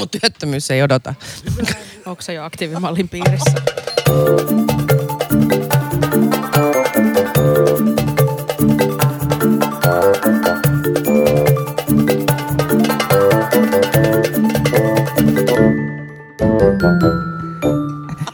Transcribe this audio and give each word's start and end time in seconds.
Mutta 0.00 0.18
työttömyys 0.18 0.70
ei 0.70 0.82
odota. 0.82 1.14
Onko 2.06 2.22
se 2.22 2.32
jo 2.32 2.44
aktiivimallin 2.44 3.08
piirissä? 3.08 3.52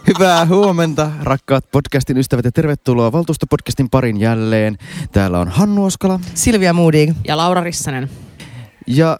Hyvää 0.06 0.46
huomenta, 0.46 1.10
rakkaat 1.22 1.64
podcastin 1.70 2.18
ystävät 2.18 2.44
ja 2.44 2.52
tervetuloa 2.52 3.12
Valtuustopodcastin 3.12 3.90
parin 3.90 4.20
jälleen. 4.20 4.78
Täällä 5.12 5.38
on 5.38 5.48
Hannu 5.48 5.84
Oskala 5.84 6.20
Silvia 6.34 6.72
Moodig. 6.72 7.10
Ja 7.26 7.36
Laura 7.36 7.60
Rissanen. 7.60 8.10
ja 8.86 9.18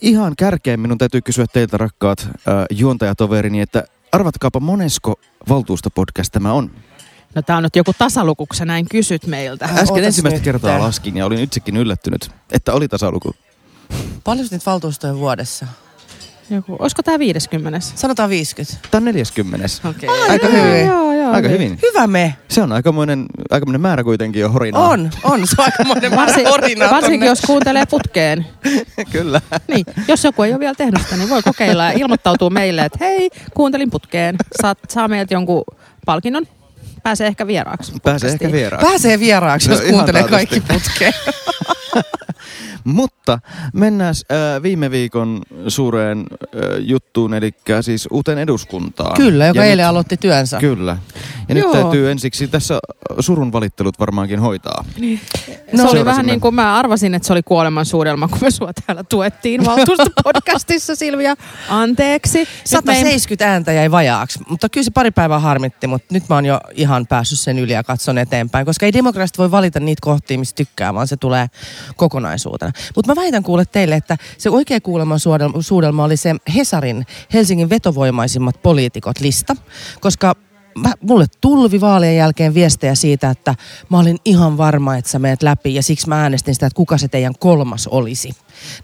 ihan 0.00 0.32
kärkeen 0.38 0.80
minun 0.80 0.98
täytyy 0.98 1.20
kysyä 1.20 1.44
teiltä 1.52 1.76
rakkaat 1.76 2.20
äh, 2.20 2.32
juontajatoverini, 2.70 3.60
että 3.60 3.84
arvatkaapa 4.12 4.60
monesko 4.60 5.20
Valtuustopodcast 5.48 6.32
tämä 6.32 6.52
on? 6.52 6.70
No 7.34 7.42
tää 7.42 7.56
on 7.56 7.62
nyt 7.62 7.76
joku 7.76 7.92
tasaluku, 7.98 8.46
kun 8.46 8.56
sä 8.56 8.64
näin 8.64 8.86
kysyt 8.90 9.26
meiltä. 9.26 9.64
Äsken 9.64 9.80
ootas 9.80 10.04
ensimmäistä 10.04 10.38
nyt. 10.38 10.44
kertaa 10.44 10.80
laskin 10.80 11.16
ja 11.16 11.26
olin 11.26 11.38
itsekin 11.40 11.76
yllättynyt, 11.76 12.30
että 12.52 12.72
oli 12.72 12.88
tasaluku. 12.88 13.34
Paljon 14.24 14.46
niitä 14.50 14.70
valtuustoja 14.70 15.16
vuodessa? 15.16 15.66
Joku, 16.50 16.76
olisiko 16.78 17.02
tää 17.02 17.18
50? 17.18 17.80
Sanotaan 17.80 18.30
50. 18.30 18.88
Tämä 18.90 18.98
on 19.00 19.04
40. 19.04 19.66
Okei. 19.90 20.08
Aika 20.28 20.46
Joo, 20.46 20.64
hyvin. 20.64 20.86
Joo, 20.86 21.12
joo. 21.12 21.32
Aika 21.32 21.48
niin. 21.48 21.60
hyvin. 21.60 21.78
Hyvä 21.82 22.06
me. 22.06 22.34
Se 22.48 22.62
on 22.62 22.72
aikamoinen, 22.72 23.26
aikamoinen 23.50 23.80
määrä 23.80 24.04
kuitenkin 24.04 24.40
jo 24.40 24.48
horinaa. 24.48 24.88
On, 24.88 25.10
on. 25.24 25.46
Se 25.46 25.54
on 25.58 25.64
aikamoinen 25.64 26.16
Varsin, 26.16 26.46
horinaa 26.48 26.90
varsinkin 26.90 27.20
tonne. 27.20 27.26
jos 27.26 27.40
kuuntelee 27.40 27.86
putkeen. 27.86 28.46
Kyllä. 29.12 29.40
Niin, 29.68 29.84
jos 30.08 30.24
joku 30.24 30.42
ei 30.42 30.52
ole 30.52 30.60
vielä 30.60 30.74
tehnyt 30.74 31.02
sitä, 31.02 31.16
niin 31.16 31.28
voi 31.30 31.42
kokeilla 31.42 31.84
ja 31.84 31.90
ilmoittautua 31.92 32.50
meille, 32.50 32.84
että 32.84 32.98
hei, 33.00 33.30
kuuntelin 33.54 33.90
putkeen. 33.90 34.36
Saat, 34.62 34.78
saa 34.88 35.08
meiltä 35.08 35.34
jonkun 35.34 35.64
palkinnon. 36.06 36.46
Pääsee 37.02 37.26
ehkä 37.26 37.46
vieraaksi. 37.46 37.92
Pääsee 38.02 38.30
ehkä 38.30 38.52
vieraan. 38.52 38.84
Pääsee 38.86 39.20
vieraaksi, 39.20 39.68
No, 39.68 39.74
jos 39.74 39.82
ihan 39.84 39.94
kuuntelee 39.94 40.22
taatusti. 40.22 40.60
kaikki 40.60 40.72
putkeen. 40.74 41.12
Mutta 42.84 43.38
mennään 43.74 44.14
äh, 44.32 44.62
viime 44.62 44.90
viikon 44.90 45.42
suureen 45.68 46.18
äh, 46.18 46.60
juttuun, 46.78 47.34
eli 47.34 47.54
siis 47.80 48.08
uuteen 48.10 48.38
eduskuntaan. 48.38 49.16
Kyllä, 49.16 49.46
joka 49.46 49.58
Ja 49.60 49.64
eilen 49.64 49.82
nyt, 49.82 49.88
aloitti 49.90 50.16
työnsä. 50.16 50.58
Kyllä. 50.58 50.96
Ja 51.48 51.54
Joo. 51.58 51.72
nyt 51.72 51.82
täytyy 51.82 52.10
ensiksi 52.10 52.48
tässä 52.48 52.78
surun 53.20 53.52
valittelut 53.52 53.98
varmaankin 54.00 54.40
hoitaa. 54.40 54.84
No, 55.72 55.82
se 55.82 55.88
oli 55.88 56.04
vähän 56.04 56.26
niin 56.26 56.40
kuin 56.40 56.54
mä 56.54 56.76
arvasin, 56.76 57.14
että 57.14 57.26
se 57.26 57.32
oli 57.32 57.42
kuoleman 57.42 57.86
suudelma, 57.86 58.28
kun 58.28 58.38
me 58.40 58.50
sua 58.50 58.72
täällä 58.86 59.04
tuettiin 59.04 59.64
valtuustopodcastissa, 59.66 60.94
Silvia. 60.96 61.34
Anteeksi. 61.68 62.38
Nyt 62.38 62.48
me 62.84 62.92
ei- 62.92 62.98
170 62.98 63.48
ääntä 63.52 63.72
jäi 63.72 63.90
vajaaksi, 63.90 64.38
mutta 64.48 64.68
kyllä 64.68 64.84
se 64.84 64.90
pari 64.90 65.10
päivää 65.10 65.38
harmitti, 65.38 65.86
mutta 65.86 66.14
nyt 66.14 66.28
mä 66.28 66.34
oon 66.34 66.46
jo 66.46 66.60
ihan 66.74 67.06
päässyt 67.06 67.38
sen 67.38 67.58
yli 67.58 67.72
ja 67.72 67.84
katson 67.84 68.18
eteenpäin, 68.18 68.66
koska 68.66 68.86
ei 68.86 68.92
demokraatit 68.92 69.38
voi 69.38 69.50
valita 69.50 69.80
niitä 69.80 70.00
kohtia, 70.02 70.38
mistä 70.38 70.56
tykkää, 70.56 70.94
vaan 70.94 71.08
se 71.08 71.16
tulee 71.16 71.46
kokonaisuutena. 71.96 72.69
Mutta 72.96 73.10
mä 73.14 73.20
väitän 73.20 73.42
kuule 73.42 73.64
teille, 73.64 73.94
että 73.94 74.16
se 74.38 74.50
oikea 74.50 74.80
kuuleman 74.80 75.18
suudelma 75.60 76.04
oli 76.04 76.16
se 76.16 76.34
Hesarin 76.56 77.06
Helsingin 77.32 77.70
vetovoimaisimmat 77.70 78.62
poliitikot 78.62 79.20
lista, 79.20 79.56
koska 80.00 80.34
mä, 80.78 80.92
mulle 81.00 81.26
tulvi 81.40 81.80
vaalien 81.80 82.16
jälkeen 82.16 82.54
viestejä 82.54 82.94
siitä, 82.94 83.30
että 83.30 83.54
mä 83.88 83.98
olin 83.98 84.18
ihan 84.24 84.58
varma, 84.58 84.96
että 84.96 85.10
sä 85.10 85.18
meet 85.18 85.42
läpi 85.42 85.74
ja 85.74 85.82
siksi 85.82 86.08
mä 86.08 86.22
äänestin 86.22 86.54
sitä, 86.54 86.66
että 86.66 86.76
kuka 86.76 86.98
se 86.98 87.08
teidän 87.08 87.34
kolmas 87.38 87.86
olisi. 87.86 88.30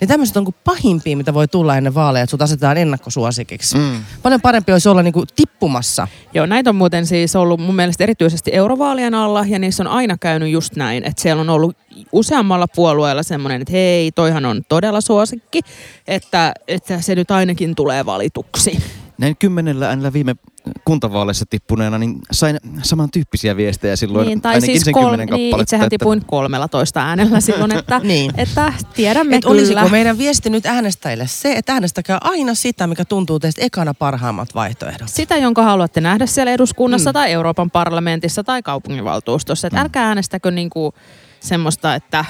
Niin 0.01 0.09
tämmöiset 0.09 0.37
on 0.37 0.45
kuin 0.45 0.55
pahimpia, 0.65 1.17
mitä 1.17 1.35
voi 1.35 1.49
tulla 1.49 1.77
ennen 1.77 1.95
vaaleja, 1.95 2.23
että 2.23 2.31
sut 2.31 2.43
asetetaan 2.43 2.77
ennakkosuosikiksi. 2.77 3.77
Mm. 3.77 4.05
Paljon 4.23 4.41
parempi 4.41 4.73
olisi 4.73 4.89
olla 4.89 5.03
niinku 5.03 5.25
tippumassa. 5.37 6.09
Joo, 6.35 6.47
näitä 6.47 6.71
on 6.71 6.77
muuten 6.77 7.07
siis 7.07 7.37
ollut 7.37 7.61
mun 7.61 7.77
mielestä 7.77 8.05
erityisesti 8.05 8.51
eurovaalien 8.55 9.15
alla, 9.15 9.45
ja 9.49 9.59
niissä 9.59 9.83
on 9.83 9.87
aina 9.87 10.17
käynyt 10.19 10.51
just 10.51 10.77
näin, 10.77 11.05
että 11.05 11.23
siellä 11.23 11.41
on 11.41 11.51
ollut 11.51 11.77
useammalla 12.13 12.69
puolueella 12.69 13.23
semmoinen, 13.23 13.63
että 13.63 13.73
hei, 13.73 14.13
toihan 14.13 14.45
on 14.45 14.63
todella 14.69 15.01
suosikki, 15.01 15.61
että, 16.07 16.53
että 16.69 17.01
se 17.01 17.15
nyt 17.15 17.31
ainakin 17.31 17.75
tulee 17.75 18.07
valituksi. 18.07 18.83
Näin 19.19 19.37
kymmenellä 19.39 19.89
äänellä 19.89 20.13
viime 20.13 20.37
kuntavaaleissa 20.85 21.45
tippuneena, 21.51 21.99
niin 21.99 22.19
sain 22.33 22.57
samantyyppisiä 22.83 23.57
viestejä 23.57 23.97
silloin. 23.97 24.27
Niin, 24.27 24.41
tai 24.41 24.55
ainakin 24.55 24.75
siis 24.75 24.85
sen 24.85 24.95
kol- 24.95 25.03
kymmenen 25.03 25.29
niin, 25.29 25.51
kappaletta. 25.51 25.63
itsehän 25.63 25.87
että- 25.87 25.91
tipuin 25.99 26.25
13 26.27 27.01
äänellä 27.01 27.41
silloin, 27.41 27.73
että, 27.73 27.99
Niin. 28.05 28.33
että 28.37 28.73
tiedämme 28.95 29.37
Et 29.37 29.43
kyllä. 29.45 29.53
olisiko 29.55 29.89
meidän 29.89 30.19
viesti 30.19 30.51
nyt 30.51 30.67
äänestäjille 30.67 31.27
se, 31.27 31.53
että 31.53 31.73
äänestäkää 31.73 32.19
aina 32.21 32.55
sitä, 32.55 32.87
mikä 32.87 33.05
tuntuu 33.05 33.39
teistä 33.39 33.65
ekana 33.65 33.95
parhaimmat 33.95 34.55
vaihtoehdot. 34.55 35.09
Sitä, 35.09 35.37
jonka 35.37 35.63
haluatte 35.63 36.01
nähdä 36.01 36.27
siellä 36.27 36.53
eduskunnassa 36.53 37.11
Mm. 37.11 37.13
mm. 37.13 37.15
tai 37.15 37.33
Euroopan 37.33 37.71
parlamentissa 37.71 38.45
tai 38.45 38.63
kaupunginvaltuustossa. 38.63 39.67
Että 39.67 39.81
älkää 39.81 40.07
äänestäkö 40.09 40.51
niinku 40.51 40.95
semmoista, 41.41 41.95
että 41.95 42.25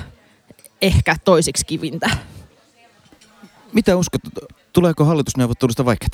ehkä 0.83 1.17
toisiksi 1.25 1.67
kivintä. 1.67 2.11
Mitä 3.73 3.97
uskot, 3.97 4.21
tuleeko 4.73 5.05
hallitusneuvottelusta 5.05 5.85
vaikeat? 5.85 6.13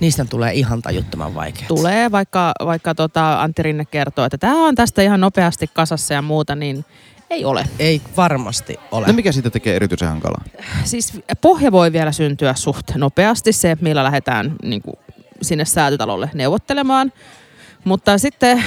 Niistä 0.00 0.24
tulee 0.24 0.52
ihan 0.52 0.82
tajuttoman 0.82 1.34
vaikeat. 1.34 1.68
Tulee, 1.68 2.10
vaikka, 2.10 2.52
vaikka 2.64 2.94
tota 2.94 3.42
Antti 3.42 3.62
Rinne 3.62 3.84
kertoo, 3.84 4.24
että 4.24 4.38
tämä 4.38 4.66
on 4.66 4.74
tästä 4.74 5.02
ihan 5.02 5.20
nopeasti 5.20 5.70
kasassa 5.74 6.14
ja 6.14 6.22
muuta, 6.22 6.54
niin 6.54 6.84
ei 7.30 7.44
ole. 7.44 7.64
Ei 7.78 8.00
varmasti 8.16 8.76
ole. 8.90 9.06
No 9.06 9.12
mikä 9.12 9.32
siitä 9.32 9.50
tekee 9.50 9.76
erityisen 9.76 10.08
hankalaa? 10.08 10.44
Siis 10.84 11.20
pohja 11.40 11.72
voi 11.72 11.92
vielä 11.92 12.12
syntyä 12.12 12.54
suht 12.54 12.94
nopeasti, 12.94 13.52
se 13.52 13.76
millä 13.80 14.04
lähdetään 14.04 14.56
niin 14.62 14.82
kuin, 14.82 14.96
sinne 15.42 15.64
säätötalolle 15.64 16.30
neuvottelemaan. 16.34 17.12
Mutta 17.84 18.18
sitten 18.18 18.58
äh, 18.58 18.64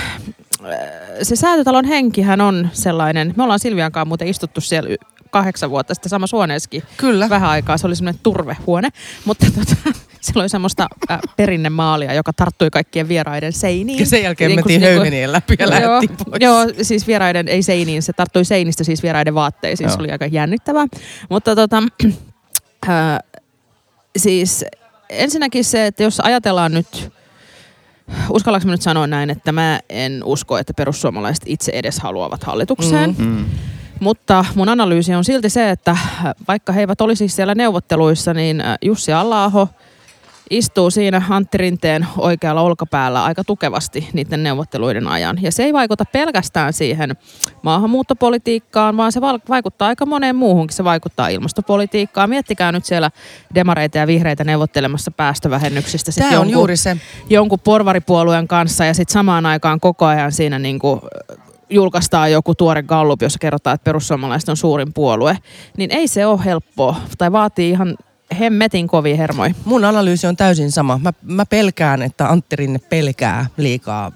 se 1.24 1.36
säätötalon 1.36 1.86
henkihän 1.86 2.42
on 2.42 2.70
sellainen, 2.74 3.34
me 3.38 3.44
ollaan 3.44 3.60
Silvian 3.60 3.92
kanssa 3.92 4.06
muuten 4.06 4.28
istuttu 4.28 4.62
siellä 4.62 4.90
kahdeksan 5.30 5.70
vuotta 5.70 5.94
sitten 5.94 6.10
samassa 6.10 6.38
huoneessakin 6.38 6.84
Kyllä. 6.98 7.30
vähän 7.30 7.50
aikaa. 7.50 7.78
Se 7.78 7.88
oli 7.88 7.96
semmoinen 7.96 8.20
turvehuone, 8.24 8.90
mutta 9.26 9.46
tota, 9.52 10.00
siellä 10.22 10.42
oli 10.42 10.50
semmoista 10.50 10.88
äh, 11.12 11.20
perinnemaalia, 11.38 12.14
joka 12.14 12.34
tarttui 12.34 12.70
kaikkien 12.70 13.08
vieraiden 13.08 13.54
seiniin. 13.54 14.00
Ja 14.00 14.06
sen 14.06 14.24
jälkeen 14.24 14.50
Niin 14.50 14.58
mentiin 14.58 14.82
niin 14.82 14.92
höyhenien 14.92 15.32
läpi 15.32 15.56
ja 15.60 15.80
joo, 15.80 16.02
pois. 16.02 16.42
joo, 16.42 16.66
siis 16.82 17.08
vieraiden, 17.08 17.48
ei 17.48 17.64
seiniin, 17.64 18.04
se 18.04 18.14
tarttui 18.14 18.46
seinistä 18.46 18.84
siis 18.84 19.04
vieraiden 19.04 19.36
vaatteisiin, 19.36 19.86
Joo. 19.88 19.96
se 19.96 20.00
oli 20.00 20.12
aika 20.12 20.26
jännittävää. 20.26 20.86
Mutta 21.30 21.56
tota, 21.56 21.84
äh, 22.90 23.20
siis 24.18 24.66
ensinnäkin 25.10 25.64
se, 25.64 25.86
että 25.86 26.04
jos 26.04 26.20
ajatellaan 26.20 26.74
nyt, 26.74 27.12
uskallanko 28.30 28.66
mä 28.66 28.72
nyt 28.72 28.82
sanoa 28.82 29.08
näin, 29.08 29.30
että 29.30 29.52
mä 29.52 29.80
en 29.90 30.22
usko, 30.24 30.58
että 30.58 30.74
perussuomalaiset 30.74 31.44
itse 31.46 31.72
edes 31.76 32.00
haluavat 32.00 32.44
hallitukseen. 32.44 33.16
Mm. 33.18 33.26
Mm. 33.26 33.46
Mutta 34.00 34.46
mun 34.56 34.70
analyysi 34.70 35.16
on 35.16 35.24
silti 35.24 35.50
se, 35.50 35.70
että 35.70 35.98
vaikka 36.48 36.74
he 36.74 36.80
eivät 36.80 37.02
olisi 37.02 37.28
siellä 37.28 37.56
neuvotteluissa, 37.56 38.34
niin 38.34 38.64
Jussi 38.82 39.14
alla 39.14 39.46
istuu 40.50 40.92
siinä 40.92 41.22
Antti 41.30 41.58
Rinteen 41.58 42.08
oikealla 42.18 42.62
olkapäällä 42.62 43.24
aika 43.24 43.44
tukevasti 43.44 44.10
niiden 44.14 44.44
neuvotteluiden 44.44 45.08
ajan. 45.08 45.38
Ja 45.42 45.52
se 45.52 45.64
ei 45.64 45.74
vaikuta 45.74 46.04
pelkästään 46.06 46.74
siihen 46.74 47.16
maahanmuuttopolitiikkaan, 47.64 48.98
vaan 48.98 49.12
se 49.12 49.22
vaikuttaa 49.50 49.88
aika 49.88 50.06
moneen 50.06 50.36
muuhunkin. 50.36 50.76
Se 50.76 50.84
vaikuttaa 50.84 51.28
ilmastopolitiikkaan. 51.28 52.30
Miettikää 52.30 52.72
nyt 52.72 52.86
siellä 52.86 53.12
demareita 53.56 53.98
ja 53.98 54.08
vihreitä 54.08 54.44
neuvottelemassa 54.44 55.12
päästövähennyksistä. 55.12 56.12
sit 56.12 56.24
Tämä 56.24 56.30
on 56.30 56.34
jonkun- 56.34 56.54
juuri 56.54 56.78
se. 56.78 56.98
jonkun 57.30 57.60
porvaripuolueen 57.60 58.48
kanssa 58.48 58.86
ja 58.86 58.94
sitten 58.94 59.14
samaan 59.14 59.46
aikaan 59.46 59.80
koko 59.80 60.06
ajan 60.06 60.32
siinä 60.32 60.60
niin 60.60 60.80
kuin 60.80 61.02
julkaistaan 61.70 62.32
joku 62.32 62.56
tuore 62.56 62.84
gallup, 62.84 63.22
jossa 63.22 63.40
kerrotaan, 63.40 63.76
että 63.76 63.84
perussuomalaiset 63.84 64.50
on 64.50 64.58
suurin 64.58 64.94
puolue, 64.94 65.38
niin 65.78 65.92
ei 65.92 66.08
se 66.08 66.26
ole 66.26 66.46
helppoa 66.46 66.96
tai 67.18 67.32
vaatii 67.32 67.70
ihan 67.70 67.96
hemmetin 68.40 68.88
kovia 68.88 69.16
hermoja. 69.16 69.54
Mun 69.66 69.86
analyysi 69.86 70.28
on 70.28 70.38
täysin 70.38 70.72
sama. 70.72 71.00
Mä, 71.04 71.14
mä 71.24 71.46
pelkään, 71.46 72.02
että 72.02 72.30
Antti 72.30 72.56
Rinne 72.56 72.80
pelkää 72.80 73.46
liikaa 73.58 74.12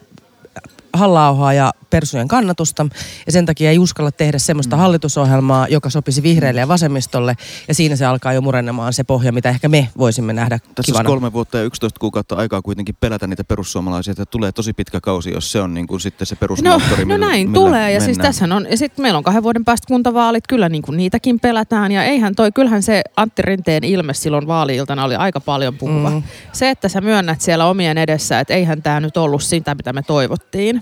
halla 0.94 1.54
ja 1.54 1.72
persujen 1.90 2.28
kannatusta 2.28 2.86
ja 3.26 3.32
sen 3.32 3.46
takia 3.46 3.70
ei 3.70 3.80
uskalla 3.80 4.12
tehdä 4.12 4.38
semmoista 4.40 4.76
mm. 4.76 4.80
hallitusohjelmaa, 4.80 5.68
joka 5.68 5.90
sopisi 5.90 6.24
vihreille 6.24 6.60
ja 6.60 6.68
vasemmistolle 6.68 7.36
ja 7.68 7.74
siinä 7.74 7.96
se 7.96 8.06
alkaa 8.06 8.34
jo 8.34 8.42
murennemaan 8.42 8.94
se 8.94 9.04
pohja, 9.04 9.32
mitä 9.32 9.50
ehkä 9.50 9.70
me 9.70 9.90
voisimme 9.98 10.34
nähdä 10.34 10.60
Tässä 10.76 10.92
kivana. 10.92 11.08
kolme 11.10 11.34
vuotta 11.34 11.58
ja 11.58 11.64
11 11.64 12.00
kuukautta 12.00 12.36
aikaa 12.36 12.62
kuitenkin 12.62 12.96
pelätä 13.00 13.28
niitä 13.28 13.44
perussuomalaisia, 13.44 14.12
että 14.12 14.26
tulee 14.26 14.52
tosi 14.52 14.74
pitkä 14.74 15.00
kausi, 15.02 15.32
jos 15.32 15.52
se 15.52 15.62
on 15.62 15.74
niin 15.74 15.88
kuin 15.88 16.00
sitten 16.02 16.28
se 16.28 16.36
No, 16.36 16.40
perusmoottori, 16.40 17.06
no 17.06 17.14
millä- 17.14 17.28
näin 17.28 17.50
millä 17.50 17.66
tulee 17.66 17.92
ja 17.92 18.02
siis 18.02 18.18
tässä 18.18 18.46
on, 18.56 18.68
ja 18.70 18.78
sitten 18.78 19.04
meillä 19.04 19.18
on 19.18 19.24
kahden 19.24 19.44
vuoden 19.44 19.66
päästä 19.66 19.88
kuntavaalit, 19.88 20.48
kyllä 20.48 20.70
niin 20.70 20.82
kuin 20.82 20.98
niitäkin 20.98 21.40
pelätään 21.40 21.92
ja 21.92 22.04
eihän 22.04 22.36
toi, 22.36 22.52
kyllähän 22.52 22.84
se 22.84 23.02
Antti 23.18 23.42
Rinteen 23.42 23.84
ilme 23.84 24.14
silloin 24.14 24.48
vaali-iltana 24.48 25.04
oli 25.04 25.16
aika 25.16 25.40
paljon 25.40 25.78
puhuva. 25.78 26.10
Mm. 26.10 26.16
Mm. 26.16 26.24
Se, 26.54 26.70
että 26.70 26.90
sä 26.90 27.02
myönnät 27.02 27.42
siellä 27.42 27.66
omien 27.66 27.98
edessä, 27.98 28.40
että 28.40 28.54
eihän 28.54 28.82
tämä 28.84 29.00
nyt 29.00 29.18
ollut 29.18 29.44
sitä, 29.44 29.76
mitä 29.76 29.94
me 29.94 30.02
toivottiin. 30.04 30.81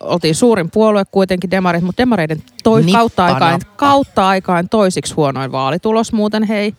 Oltiin 0.00 0.34
suurin 0.34 0.70
puolue 0.70 1.04
kuitenkin 1.04 1.50
demarit, 1.50 1.82
mutta 1.82 2.02
demareiden 2.02 2.42
toi, 2.64 2.82
Nippa 2.82 2.98
kautta, 2.98 3.24
aikaan, 3.24 3.60
kautta 3.76 4.28
aikaan 4.28 4.68
toisiksi 4.68 5.14
huonoin 5.14 5.52
vaalitulos 5.52 6.12
muuten 6.12 6.42
hei 6.42 6.74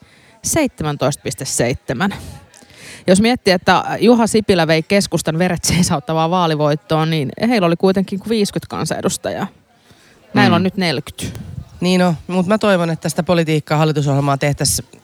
17,7. 2.10 2.16
jos 3.08 3.22
miettii, 3.22 3.54
että 3.54 3.84
Juha 4.00 4.28
Sipilä 4.28 4.68
vei 4.68 4.84
keskustan 4.84 5.40
veret 5.40 5.64
seisauttavaa 5.64 6.30
vaalivoittoon, 6.30 7.10
niin 7.10 7.30
heillä 7.48 7.68
oli 7.68 7.76
kuitenkin 7.76 8.20
50 8.30 8.70
kansanedustajaa. 8.70 9.48
Näillä 10.34 10.54
mm. 10.54 10.56
on 10.56 10.64
nyt 10.64 10.78
40. 10.78 11.40
Niin 11.82 12.02
on, 12.02 12.16
mutta 12.28 12.50
mä 12.50 12.58
toivon, 12.58 12.90
että 12.90 13.04
tästä 13.04 13.24
politiikkaa 13.24 13.78
hallitusohjelmaa 13.78 14.38
tehtäisiin 14.38 14.99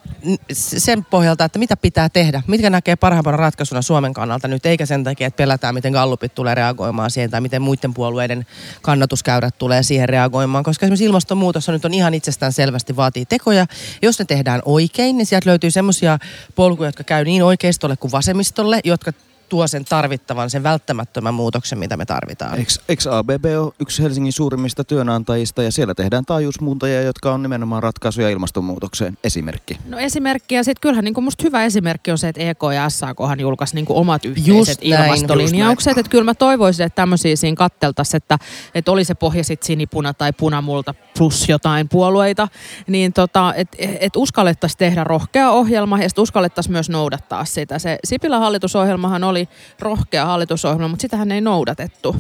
sen 0.52 1.06
pohjalta, 1.06 1.46
että 1.46 1.60
mitä 1.60 1.78
pitää 1.78 2.10
tehdä, 2.10 2.44
mitkä 2.48 2.70
näkee 2.70 2.96
parhaimpana 2.96 3.38
ratkaisuna 3.38 3.82
Suomen 3.82 4.14
kannalta 4.14 4.48
nyt, 4.48 4.66
eikä 4.66 4.86
sen 4.86 5.04
takia, 5.04 5.28
että 5.28 5.38
pelätään, 5.38 5.76
miten 5.76 5.94
gallupit 5.94 6.36
tulee 6.36 6.56
reagoimaan 6.56 7.12
siihen 7.12 7.32
tai 7.32 7.42
miten 7.42 7.62
muiden 7.62 7.94
puolueiden 7.94 8.46
kannatuskäyrät 8.82 9.58
tulee 9.58 9.84
siihen 9.84 10.10
reagoimaan, 10.10 10.64
koska 10.64 10.86
esimerkiksi 10.86 11.06
ilmastonmuutos 11.06 11.70
on 11.70 11.74
nyt 11.74 11.86
on 11.86 11.94
ihan 11.94 12.14
itsestään 12.14 12.54
selvästi 12.54 12.96
vaatii 12.96 13.26
tekoja. 13.26 13.66
Jos 14.02 14.20
ne 14.20 14.26
tehdään 14.26 14.62
oikein, 14.66 15.18
niin 15.18 15.26
sieltä 15.26 15.50
löytyy 15.50 15.72
semmoisia 15.72 16.20
polkuja, 16.56 16.88
jotka 16.88 17.04
käy 17.04 17.24
niin 17.24 17.44
oikeistolle 17.44 17.98
kuin 17.98 18.12
vasemmistolle, 18.12 18.80
jotka 18.84 19.12
tuo 19.50 19.68
sen 19.68 19.86
tarvittavan, 19.86 20.50
sen 20.50 20.64
välttämättömän 20.64 21.34
muutoksen, 21.34 21.80
mitä 21.80 21.98
me 21.98 22.06
tarvitaan. 22.06 22.58
Eikö, 22.58 22.72
eikö 22.90 23.18
ABB 23.18 23.46
ole 23.60 23.74
yksi 23.80 24.04
Helsingin 24.04 24.34
suurimmista 24.34 24.84
työnantajista 24.84 25.64
ja 25.64 25.72
siellä 25.72 25.96
tehdään 25.96 26.26
taajuusmuuntajia, 26.26 27.02
jotka 27.02 27.34
on 27.34 27.42
nimenomaan 27.42 27.84
ratkaisuja 27.84 28.30
ilmastonmuutokseen? 28.30 29.18
Esimerkki. 29.24 29.78
No 29.90 29.98
esimerkki 29.98 30.56
ja 30.56 30.64
sitten 30.64 30.82
kyllähän 30.82 31.06
niin 31.06 31.24
musta 31.24 31.44
hyvä 31.44 31.64
esimerkki 31.64 32.12
on 32.12 32.18
se, 32.18 32.28
että 32.28 32.42
EK 32.42 32.60
ja 32.76 32.90
SAKhan 32.90 33.40
julkaisi 33.40 33.76
niin 33.76 33.86
omat 33.90 34.26
yhteiset 34.26 34.56
just 34.56 34.80
ilmastolinjaukset. 34.82 35.98
Että 35.98 36.10
kyllä 36.10 36.24
mä 36.24 36.34
toivoisin, 36.34 36.86
että 36.86 36.96
tämmöisiä 36.96 37.36
siinä 37.36 37.56
katteltaisiin, 37.56 38.18
että, 38.18 38.40
että 38.76 38.92
oli 38.92 39.04
se 39.04 39.16
pohja 39.16 39.44
sitten 39.44 39.68
sinipuna 39.68 40.14
tai 40.14 40.34
punamulta 40.34 40.94
plus 41.18 41.50
jotain 41.50 41.90
puolueita, 41.90 42.48
niin 42.88 43.14
tota, 43.14 43.54
että 43.56 43.78
et 44.00 44.16
uskallettaisiin 44.16 44.78
tehdä 44.78 45.04
rohkea 45.04 45.52
ohjelma 45.52 46.00
ja 46.00 46.10
sitten 46.10 46.22
uskallettaisiin 46.22 46.72
myös 46.72 46.90
noudattaa 46.90 47.46
sitä. 47.46 47.80
Se 47.80 48.00
Sipilän 48.04 48.40
hallitusohjelmahan 48.40 49.24
oli 49.24 49.35
oli 49.36 49.50
rohkea 49.80 50.26
hallitusohjelma, 50.26 50.88
mutta 50.88 51.02
sitähän 51.02 51.32
ei 51.32 51.42
noudatettu. 51.42 52.16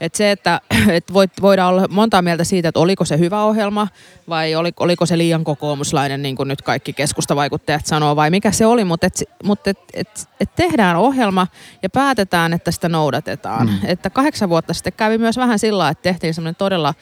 Et 0.00 0.14
se, 0.14 0.30
että 0.30 0.60
et 0.96 1.12
voit, 1.12 1.30
voidaan 1.40 1.74
olla 1.74 1.88
montaa 1.90 2.22
mieltä 2.22 2.44
siitä, 2.44 2.68
että 2.68 2.80
oliko 2.80 3.04
se 3.04 3.18
hyvä 3.18 3.44
ohjelma 3.44 3.88
vai 4.28 4.54
oli, 4.54 4.72
oliko 4.80 5.06
se 5.06 5.18
liian 5.18 5.44
kokoomuslainen, 5.44 6.22
niin 6.22 6.36
kuin 6.36 6.48
nyt 6.48 6.62
kaikki 6.62 6.92
keskustavaikuttajat 6.92 7.86
sanoo, 7.86 8.16
vai 8.16 8.30
mikä 8.30 8.52
se 8.52 8.66
oli, 8.66 8.84
mutta 8.84 9.06
et, 9.06 9.22
mut 9.44 9.66
et, 9.66 9.78
et, 9.94 10.28
et 10.40 10.54
tehdään 10.56 10.96
ohjelma 10.96 11.46
ja 11.82 11.90
päätetään, 11.90 12.52
että 12.52 12.70
sitä 12.70 12.88
noudatetaan. 12.88 13.66
Mm. 13.66 13.78
Että 13.84 14.10
kahdeksan 14.10 14.48
vuotta 14.48 14.74
sitten 14.74 14.92
kävi 14.92 15.18
myös 15.18 15.36
vähän 15.36 15.58
sillä 15.58 15.88
että 15.88 16.02
tehtiin 16.02 16.34
semmoinen 16.34 16.56
todella 16.56 16.94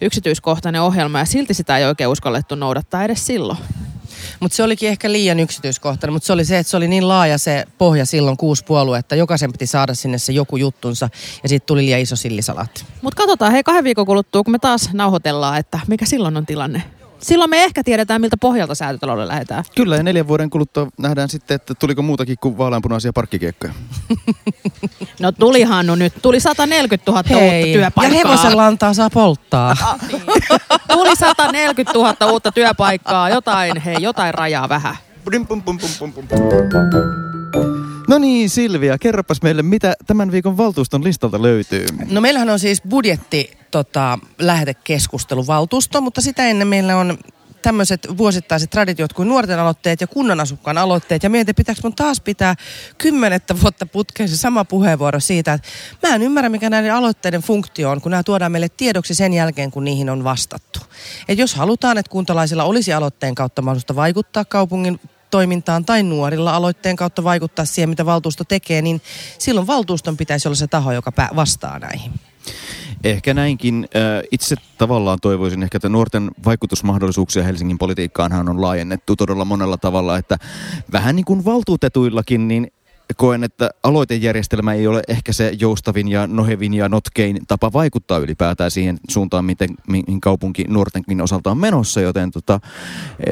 yksityiskohtainen 0.00 0.82
ohjelma 0.82 1.18
ja 1.18 1.24
silti 1.24 1.54
sitä 1.54 1.78
ei 1.78 1.84
oikein 1.84 2.10
uskallettu 2.10 2.54
noudattaa 2.54 3.04
edes 3.04 3.26
silloin. 3.26 3.58
Mutta 4.40 4.56
se 4.56 4.62
olikin 4.62 4.88
ehkä 4.88 5.12
liian 5.12 5.40
yksityiskohtainen, 5.40 6.12
mutta 6.12 6.26
se 6.26 6.32
oli 6.32 6.44
se, 6.44 6.58
että 6.58 6.70
se 6.70 6.76
oli 6.76 6.88
niin 6.88 7.08
laaja 7.08 7.38
se 7.38 7.64
pohja 7.78 8.06
silloin 8.06 8.36
kuusi 8.36 8.64
puolue, 8.64 8.98
että 8.98 9.16
jokaisen 9.16 9.52
piti 9.52 9.66
saada 9.66 9.94
sinne 9.94 10.18
se 10.18 10.32
joku 10.32 10.56
juttunsa 10.56 11.08
ja 11.42 11.48
sitten 11.48 11.66
tuli 11.66 11.84
liian 11.84 12.00
iso 12.00 12.16
sillisalaatti. 12.16 12.84
Mutta 13.02 13.22
katsotaan, 13.22 13.52
hei 13.52 13.62
kahden 13.62 13.84
viikon 13.84 14.06
kuluttua, 14.06 14.42
kun 14.42 14.52
me 14.52 14.58
taas 14.58 14.90
nauhoitellaan, 14.92 15.58
että 15.58 15.80
mikä 15.88 16.06
silloin 16.06 16.36
on 16.36 16.46
tilanne. 16.46 16.82
Silloin 17.18 17.50
me 17.50 17.64
ehkä 17.64 17.84
tiedetään, 17.84 18.20
miltä 18.20 18.36
pohjalta 18.36 18.74
säätötalolle 18.74 19.28
lähdetään. 19.28 19.64
Kyllä, 19.76 19.96
ja 19.96 20.02
neljän 20.02 20.28
vuoden 20.28 20.50
kuluttua 20.50 20.88
nähdään 20.98 21.28
sitten, 21.28 21.54
että 21.54 21.74
tuliko 21.74 22.02
muutakin 22.02 22.36
kuin 22.40 22.58
vaaleanpunaisia 22.58 23.12
parkkikiekkoja. 23.12 23.72
No 25.20 25.32
tulihan 25.32 25.86
no 25.86 25.94
nyt. 25.94 26.12
Tuli 26.22 26.40
140 26.40 27.10
000 27.12 27.22
Hei. 27.28 27.60
uutta 27.62 27.72
työpaikkaa. 27.78 28.20
Ja 28.20 28.28
hevosen 28.28 28.56
lantaa 28.56 28.94
saa 28.94 29.10
polttaa. 29.10 29.76
Ah, 29.86 29.98
niin. 30.08 30.22
Tuli 30.92 31.16
140 31.16 31.98
000 31.98 32.32
uutta 32.32 32.52
työpaikkaa. 32.52 33.28
Jotain, 33.28 33.80
hei, 33.80 33.96
jotain 34.00 34.34
rajaa 34.34 34.68
vähän. 34.68 34.96
No 38.08 38.18
niin, 38.18 38.50
Silvia, 38.50 38.98
kerropas 38.98 39.42
meille, 39.42 39.62
mitä 39.62 39.94
tämän 40.06 40.32
viikon 40.32 40.56
valtuuston 40.56 41.04
listalta 41.04 41.42
löytyy. 41.42 41.86
No 42.10 42.20
meillähän 42.20 42.50
on 42.50 42.58
siis 42.58 42.82
budjetti 42.82 43.58
tota, 43.70 44.18
lähetekeskusteluvaltuusto, 44.38 46.00
mutta 46.00 46.20
sitä 46.20 46.46
ennen 46.46 46.68
meillä 46.68 46.96
on 46.96 47.18
tämmöiset 47.62 48.06
vuosittaiset 48.18 48.70
traditiot 48.70 49.12
kuin 49.12 49.28
nuorten 49.28 49.58
aloitteet 49.58 50.00
ja 50.00 50.06
kunnan 50.06 50.40
asukkaan 50.40 50.78
aloitteet. 50.78 51.22
Ja 51.22 51.30
mietin, 51.30 51.54
pitääkö 51.54 51.80
mun 51.84 51.94
taas 51.94 52.20
pitää 52.20 52.54
kymmenettä 52.98 53.60
vuotta 53.60 53.86
putkeen 53.86 54.28
se 54.28 54.36
sama 54.36 54.64
puheenvuoro 54.64 55.20
siitä, 55.20 55.52
että 55.52 55.68
mä 56.08 56.14
en 56.14 56.22
ymmärrä, 56.22 56.48
mikä 56.48 56.70
näiden 56.70 56.94
aloitteiden 56.94 57.40
funktio 57.42 57.90
on, 57.90 58.00
kun 58.00 58.10
nämä 58.10 58.22
tuodaan 58.22 58.52
meille 58.52 58.68
tiedoksi 58.68 59.14
sen 59.14 59.32
jälkeen, 59.32 59.70
kun 59.70 59.84
niihin 59.84 60.10
on 60.10 60.24
vastattu. 60.24 60.80
Et 61.28 61.38
jos 61.38 61.54
halutaan, 61.54 61.98
että 61.98 62.10
kuntalaisilla 62.10 62.64
olisi 62.64 62.92
aloitteen 62.92 63.34
kautta 63.34 63.62
mahdollisuutta 63.62 63.96
vaikuttaa 63.96 64.44
kaupungin 64.44 65.00
toimintaan 65.36 65.84
tai 65.84 66.02
nuorilla 66.02 66.56
aloitteen 66.56 66.96
kautta 66.96 67.24
vaikuttaa 67.24 67.64
siihen, 67.64 67.88
mitä 67.90 68.06
valtuusto 68.06 68.44
tekee, 68.44 68.82
niin 68.82 69.00
silloin 69.38 69.66
valtuuston 69.66 70.16
pitäisi 70.16 70.48
olla 70.48 70.56
se 70.56 70.66
taho, 70.66 70.92
joka 70.92 71.12
vastaa 71.36 71.78
näihin. 71.78 72.12
Ehkä 73.04 73.34
näinkin. 73.34 73.88
Itse 74.30 74.56
tavallaan 74.78 75.18
toivoisin 75.22 75.62
ehkä, 75.62 75.78
että 75.78 75.88
nuorten 75.88 76.30
vaikutusmahdollisuuksia 76.44 77.42
Helsingin 77.42 77.78
politiikkaanhan 77.78 78.48
on 78.48 78.60
laajennettu 78.60 79.16
todella 79.16 79.44
monella 79.44 79.76
tavalla, 79.76 80.18
että 80.18 80.38
vähän 80.92 81.16
niin 81.16 81.24
kuin 81.24 81.44
valtuutetuillakin, 81.44 82.48
niin 82.48 82.72
koen, 83.16 83.44
että 83.44 83.70
aloitejärjestelmä 83.82 84.74
ei 84.74 84.86
ole 84.86 85.02
ehkä 85.08 85.32
se 85.32 85.52
joustavin 85.60 86.08
ja 86.08 86.26
nohevin 86.26 86.74
ja 86.74 86.88
notkein 86.88 87.38
tapa 87.48 87.72
vaikuttaa 87.72 88.18
ylipäätään 88.18 88.70
siihen 88.70 88.98
suuntaan, 89.08 89.44
miten, 89.44 89.68
mihin 89.88 90.20
kaupunki 90.20 90.64
nuortenkin 90.68 91.22
osalta 91.22 91.50
on 91.50 91.58
menossa, 91.58 92.00
joten 92.00 92.30
tota, 92.30 92.60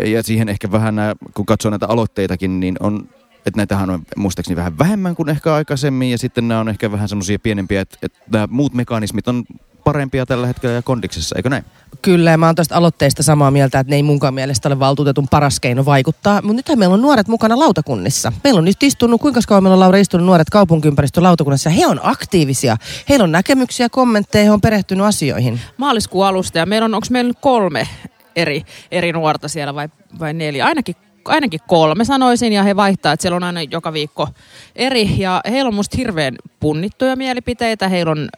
ja 0.04 0.22
siihen 0.22 0.48
ehkä 0.48 0.72
vähän, 0.72 0.94
kun 1.34 1.46
katsoo 1.46 1.70
näitä 1.70 1.86
aloitteitakin, 1.88 2.60
niin 2.60 2.76
on 2.80 3.08
että 3.46 3.56
näitähän 3.56 3.90
on 3.90 4.02
muistaakseni 4.16 4.56
vähän 4.56 4.78
vähemmän 4.78 5.16
kuin 5.16 5.28
ehkä 5.28 5.54
aikaisemmin 5.54 6.10
ja 6.10 6.18
sitten 6.18 6.48
nämä 6.48 6.60
on 6.60 6.68
ehkä 6.68 6.92
vähän 6.92 7.08
semmoisia 7.08 7.38
pienempiä, 7.38 7.80
että, 7.80 7.98
että 8.02 8.18
nämä 8.30 8.46
muut 8.50 8.74
mekanismit 8.74 9.28
on 9.28 9.44
parempia 9.84 10.26
tällä 10.26 10.46
hetkellä 10.46 10.74
ja 10.74 10.82
kondiksessa, 10.82 11.36
eikö 11.36 11.50
näin? 11.50 11.64
Kyllä, 12.02 12.30
ja 12.30 12.38
mä 12.38 12.46
oon 12.46 12.54
tuosta 12.54 12.76
aloitteista 12.76 13.22
samaa 13.22 13.50
mieltä, 13.50 13.78
että 13.78 13.90
ne 13.90 13.96
ei 13.96 14.02
munkaan 14.02 14.34
mielestä 14.34 14.68
ole 14.68 14.78
valtuutetun 14.78 15.28
paras 15.28 15.60
keino 15.60 15.84
vaikuttaa. 15.84 16.42
Mutta 16.42 16.52
nythän 16.52 16.78
meillä 16.78 16.94
on 16.94 17.02
nuoret 17.02 17.28
mukana 17.28 17.58
lautakunnissa. 17.58 18.32
Meillä 18.44 18.58
on 18.58 18.64
nyt 18.64 18.82
istunut, 18.82 19.20
kuinka 19.20 19.40
kauan 19.48 19.62
meillä 19.62 19.74
on 19.74 19.80
Laura 19.80 19.98
istunut 19.98 20.26
nuoret 20.26 20.50
kaupunkiympäristön 20.50 21.22
lautakunnassa. 21.22 21.70
He 21.70 21.86
on 21.86 22.00
aktiivisia. 22.02 22.76
Heillä 23.08 23.24
on 23.24 23.32
näkemyksiä, 23.32 23.88
kommentteja, 23.88 24.44
he 24.44 24.50
on 24.50 24.60
perehtynyt 24.60 25.06
asioihin. 25.06 25.60
Maaliskuun 25.76 26.26
alusta 26.26 26.58
ja 26.58 26.66
meillä 26.66 26.84
on, 26.84 26.94
onko 26.94 27.06
meillä 27.10 27.34
kolme 27.40 27.88
eri, 28.36 28.64
eri 28.90 29.12
nuorta 29.12 29.48
siellä 29.48 29.74
vai, 29.74 29.88
vai 30.18 30.34
neljä? 30.34 30.66
Ainakin 30.66 30.96
ainakin 31.24 31.60
kolme 31.66 32.04
sanoisin 32.04 32.52
ja 32.52 32.62
he 32.62 32.76
vaihtaa, 32.76 33.12
että 33.12 33.22
siellä 33.22 33.36
on 33.36 33.44
aina 33.44 33.62
joka 33.62 33.92
viikko 33.92 34.28
eri 34.76 35.18
ja 35.18 35.40
heillä 35.50 35.68
on 35.68 35.74
musta 35.74 35.96
hirveän 35.96 36.34
punnittuja 36.60 37.16
mielipiteitä, 37.16 37.88
heillä 37.88 38.12
on 38.12 38.28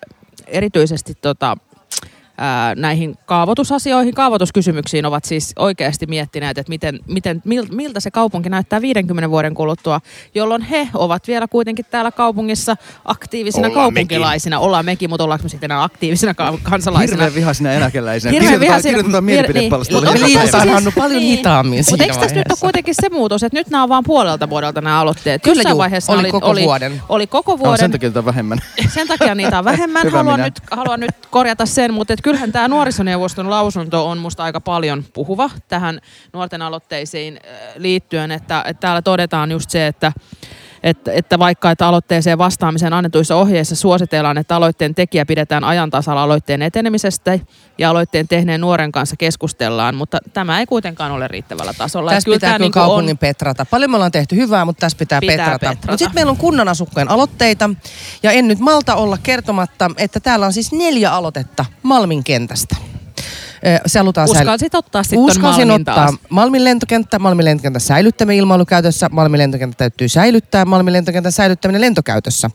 erityisesti 0.47 1.15
tota, 1.21 1.57
ää, 2.39 2.75
näihin 2.75 3.15
kaavoitusasioihin, 3.27 4.15
kaavoituskysymyksiin 4.15 5.07
ovat 5.07 5.25
siis 5.25 5.53
oikeasti 5.59 6.07
miettineet, 6.07 6.59
että 6.59 6.71
miten, 6.71 7.01
miten, 7.07 7.43
miltä 7.71 8.01
se 8.01 8.11
kaupunki 8.11 8.49
näyttää 8.49 8.81
50 8.81 9.31
vuoden 9.31 9.55
kuluttua, 9.55 10.01
jolloin 10.35 10.63
he 10.63 10.89
ovat 10.95 11.29
vielä 11.29 11.49
kuitenkin 11.49 11.85
täällä 11.91 12.11
kaupungissa 12.11 12.77
aktiivisina 13.05 13.69
ollaan 13.69 13.85
kaupunkilaisina. 13.85 14.57
Mekin. 14.57 14.67
Ollaan 14.67 14.85
mekin, 14.85 15.11
mutta 15.11 15.25
ollaanko 15.25 15.43
me 15.43 15.49
sitten 15.49 15.71
enää 15.71 15.83
aktiivisina 15.83 16.35
kansalaisina? 16.63 17.17
Hirveän 17.17 17.35
vihaisina 17.35 17.73
eläkeläisinä. 17.73 18.33
Hirveän 18.33 18.61
vihaisina. 18.61 18.91
Kirjoitetaan 18.91 19.25
mielipidepalstolle. 19.25 20.15
Niin. 20.15 20.27
Liiataan 20.27 20.69
Hannu 20.69 20.91
paljon 20.97 21.21
niin. 21.21 21.39
hitaammin 21.39 21.85
Mutta 21.91 22.05
eikö 22.05 22.17
tässä 22.17 22.37
nyt 22.37 22.51
ole 22.51 22.59
kuitenkin 22.61 22.95
se 22.95 23.09
muutos, 23.09 23.43
että 23.43 23.59
nyt 23.59 23.71
nämä 23.71 23.83
on 23.83 23.89
vain 23.89 24.05
puolelta 24.05 24.51
vuodelta 24.51 24.81
nämä 24.81 25.01
aloitteet? 25.01 25.43
Kyllä 25.43 25.59
Jossain 25.59 25.73
juu, 25.73 25.79
vaiheessa 25.79 26.13
oli, 26.13 26.21
oli, 26.21 26.31
koko 26.31 26.47
oli, 26.47 26.63
vuoden. 26.63 27.03
Oli 27.09 27.27
koko 27.27 27.59
vuoden. 27.59 27.79
Sen 27.79 27.91
takia 27.91 28.25
vähemmän. 28.25 28.59
Sen 28.89 29.09
takia 29.09 29.35
niitä 29.35 29.59
on 29.59 29.65
vähemmän. 29.73 30.09
haluan, 30.13 30.41
nyt, 30.41 30.55
haluan 30.71 31.01
nyt 31.01 31.11
korjata 31.31 31.67
sen, 31.67 31.95
mutta 31.95 32.15
kyllähän 32.27 32.53
tämä 32.53 32.69
nuorisoneuvoston 32.69 33.51
lausunto 33.51 34.09
on 34.09 34.19
musta 34.19 34.45
aika 34.45 34.61
paljon 34.61 35.05
puhuva 35.13 35.51
tähän 35.69 36.01
nuorten 36.33 36.63
aloitteisiin 36.63 37.41
äh, 37.45 37.73
liittyen, 37.77 38.31
että, 38.31 38.65
että 38.67 38.81
täällä 38.81 39.03
todetaan 39.03 39.51
just 39.51 39.71
se, 39.71 39.87
että 39.87 40.13
että, 40.87 41.13
että 41.13 41.39
vaikka 41.39 41.71
että 41.71 41.89
aloitteeseen 41.89 42.39
vastaamisen 42.39 42.93
annetuissa 42.93 43.37
ohjeissa 43.37 43.77
suositellaan, 43.77 44.39
että 44.39 44.57
aloitteen 44.57 44.95
tekijä 44.95 45.27
pidetään 45.27 45.65
ajan 45.65 45.91
tasalla 45.91 46.23
aloitteen 46.23 46.63
etenemisestä 46.63 47.39
ja 47.79 47.91
aloitteen 47.91 48.29
tehneen 48.29 48.61
nuoren 48.61 48.93
kanssa 48.93 49.17
keskustellaan, 49.17 49.95
mutta 49.95 50.19
tämä 50.33 50.61
ei 50.61 50.67
kuitenkaan 50.67 51.13
ole 51.13 51.29
riittävällä 51.29 51.75
tasolla. 51.79 52.11
Tässä 52.11 52.31
pitää 52.31 52.53
kyllä 52.53 52.59
niin 52.59 52.73
kaupungin 52.73 53.15
on... 53.15 53.19
petrata. 53.19 53.65
Paljon 53.65 53.91
me 53.91 53.97
ollaan 53.97 54.13
tehty 54.13 54.37
hyvää, 54.37 54.65
mutta 54.65 54.81
tässä 54.81 54.99
pitää, 54.99 55.21
pitää 55.21 55.37
petrata. 55.37 55.59
petrata. 55.59 55.87
Mutta 55.87 55.97
sitten 55.97 56.15
meillä 56.15 56.31
on 56.31 56.37
kunnan 56.37 56.69
asukkaan 56.69 57.09
aloitteita 57.09 57.71
ja 58.23 58.33
en 58.33 58.49
nyt 58.49 58.59
malta 58.59 58.95
olla 58.95 59.19
kertomatta, 59.23 59.91
että 59.97 60.21
täällä 60.21 60.47
on 60.47 60.53
siis 60.53 60.73
neljä 60.73 61.13
aloitetta 61.13 61.65
Malmin 61.83 62.25
kentästä. 62.25 62.77
Se 63.87 63.99
halutaan 63.99 64.31
Uskalsit 64.31 64.75
ottaa 64.75 65.03
sitten 65.03 65.19
Uskalsin 65.19 65.69
Malmin 65.69 65.81
ottaa 65.81 65.95
taas. 65.95 66.15
Malmin 66.31 66.65
lentokenttä, 66.65 67.19
Malmin 67.19 67.45
lentokenttä 67.45 67.79
säilyttämme 67.79 68.37
ilmailukäytössä, 68.37 69.09
Malmin 69.13 69.39
lentokenttä 69.39 69.79
täytyy 69.79 70.09
säilyttää, 70.09 70.65
Malmin 70.65 70.93
lentokentän 70.93 71.33
säilyttäminen 71.33 71.81
lentokäytössä. 71.81 72.51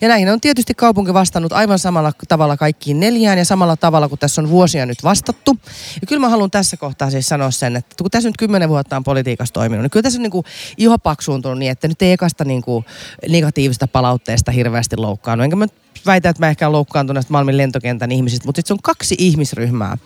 Ja 0.00 0.08
näihin 0.08 0.28
on 0.28 0.40
tietysti 0.40 0.74
kaupunki 0.74 1.14
vastannut 1.14 1.52
aivan 1.52 1.78
samalla 1.78 2.12
tavalla 2.28 2.56
kaikkiin 2.56 3.00
neljään 3.00 3.38
ja 3.38 3.44
samalla 3.44 3.76
tavalla 3.76 4.08
kuin 4.08 4.18
tässä 4.18 4.40
on 4.40 4.50
vuosia 4.50 4.86
nyt 4.86 5.04
vastattu. 5.04 5.58
Ja 6.00 6.06
kyllä 6.06 6.20
mä 6.20 6.28
haluan 6.28 6.50
tässä 6.50 6.76
kohtaa 6.76 7.10
siis 7.10 7.26
sanoa 7.26 7.50
sen, 7.50 7.76
että 7.76 7.94
kun 8.02 8.10
tässä 8.10 8.28
nyt 8.28 8.36
kymmenen 8.36 8.68
vuotta 8.68 8.96
on 8.96 9.04
politiikassa 9.04 9.54
toiminut, 9.54 9.82
niin 9.82 9.90
kyllä 9.90 10.02
tässä 10.02 10.18
on 10.18 10.22
niin 10.22 10.30
kuin 10.30 10.44
iho 10.76 10.98
paksuuntunut 10.98 11.58
niin, 11.58 11.72
että 11.72 11.88
nyt 11.88 12.02
ei 12.02 12.12
ekasta 12.12 12.44
niin 12.44 12.62
kuin 12.62 12.84
negatiivista 13.28 13.88
palautteesta 13.88 14.52
hirveästi 14.52 14.96
loukkaannut. 14.96 15.44
Enkä 15.44 15.56
mä 15.56 15.66
väitä, 16.06 16.28
että 16.28 16.42
mä 16.42 16.48
ehkä 16.48 16.66
olen 16.66 16.72
loukkaantunut 16.72 17.14
näistä 17.14 17.32
Malmin 17.32 17.56
lentokentän 17.56 18.12
ihmisistä, 18.12 18.46
mutta 18.46 18.58
sitten 18.58 18.68
se 18.68 18.74
on 18.74 18.82
kaksi 18.82 19.14
ihmisryhmää, 19.18 19.98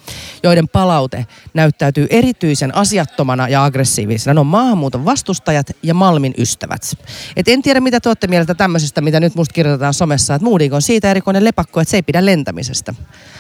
joiden 0.43 0.69
palaute 0.69 1.27
näyttäytyy 1.55 2.07
erityisen 2.11 2.75
asiattomana 2.75 3.49
ja 3.49 3.65
aggressiivisena. 3.65 4.35
Ne 4.35 4.41
on 4.41 4.47
maahanmuuton 4.47 5.05
vastustajat 5.05 5.67
ja 5.83 5.95
Malmin 5.95 6.35
ystävät. 6.39 6.83
Et 7.37 7.49
en 7.49 7.63
tiedä, 7.63 7.81
mitä 7.81 8.01
te 8.01 8.09
olette 8.09 8.27
mieltä 8.27 8.55
tämmöisestä, 8.55 9.01
mitä 9.01 9.21
nyt 9.21 9.35
musta 9.35 9.53
kirjoitetaan 9.53 9.95
somessa, 9.95 10.35
että 10.35 10.45
Moodik 10.45 10.73
on 10.73 10.83
siitä 10.83 11.11
erikoinen 11.11 11.45
lepakko, 11.45 11.81
että 11.81 11.91
se 11.91 11.97
ei 11.97 12.03
pidä 12.03 12.27
lentämisestä. 12.27 12.95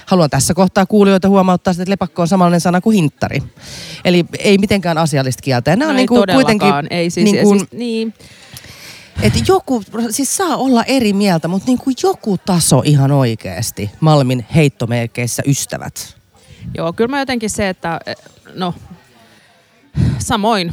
Haluan 0.06 0.30
tässä 0.30 0.54
kohtaa 0.54 0.86
kuulijoita 0.86 1.28
huomauttaa, 1.28 1.70
että 1.70 1.90
lepakko 1.90 2.22
on 2.22 2.28
samanlainen 2.28 2.60
sana 2.60 2.80
kuin 2.80 2.94
hinttari. 2.94 3.42
Eli 4.04 4.24
ei 4.38 4.58
mitenkään 4.58 4.98
asiallista 4.98 5.42
kieltä. 5.42 5.70
Ja 5.70 5.76
nämä 5.76 5.86
No 5.86 5.90
on 5.90 5.96
ei 5.96 6.00
niin 6.00 6.08
kuin 6.08 6.24
kuitenkin... 6.34 6.68
ei 6.90 7.10
siis, 7.10 7.32
niin 7.32 7.44
kuin, 7.44 7.58
siis 7.58 7.72
niin. 7.72 8.14
Että 9.22 9.38
joku, 9.48 9.82
siis 10.10 10.36
saa 10.36 10.56
olla 10.56 10.84
eri 10.84 11.12
mieltä, 11.12 11.48
mutta 11.48 11.66
niin 11.66 11.78
kuin 11.78 11.96
joku 12.02 12.38
taso 12.38 12.82
ihan 12.84 13.12
oikeasti. 13.12 13.90
Malmin 14.00 14.46
heittomerkeissä 14.54 15.42
ystävät. 15.46 16.16
Joo, 16.74 16.92
kyllä 16.92 17.08
mä 17.08 17.18
jotenkin 17.18 17.50
se, 17.50 17.68
että 17.68 18.00
no 18.54 18.74
samoin, 20.18 20.72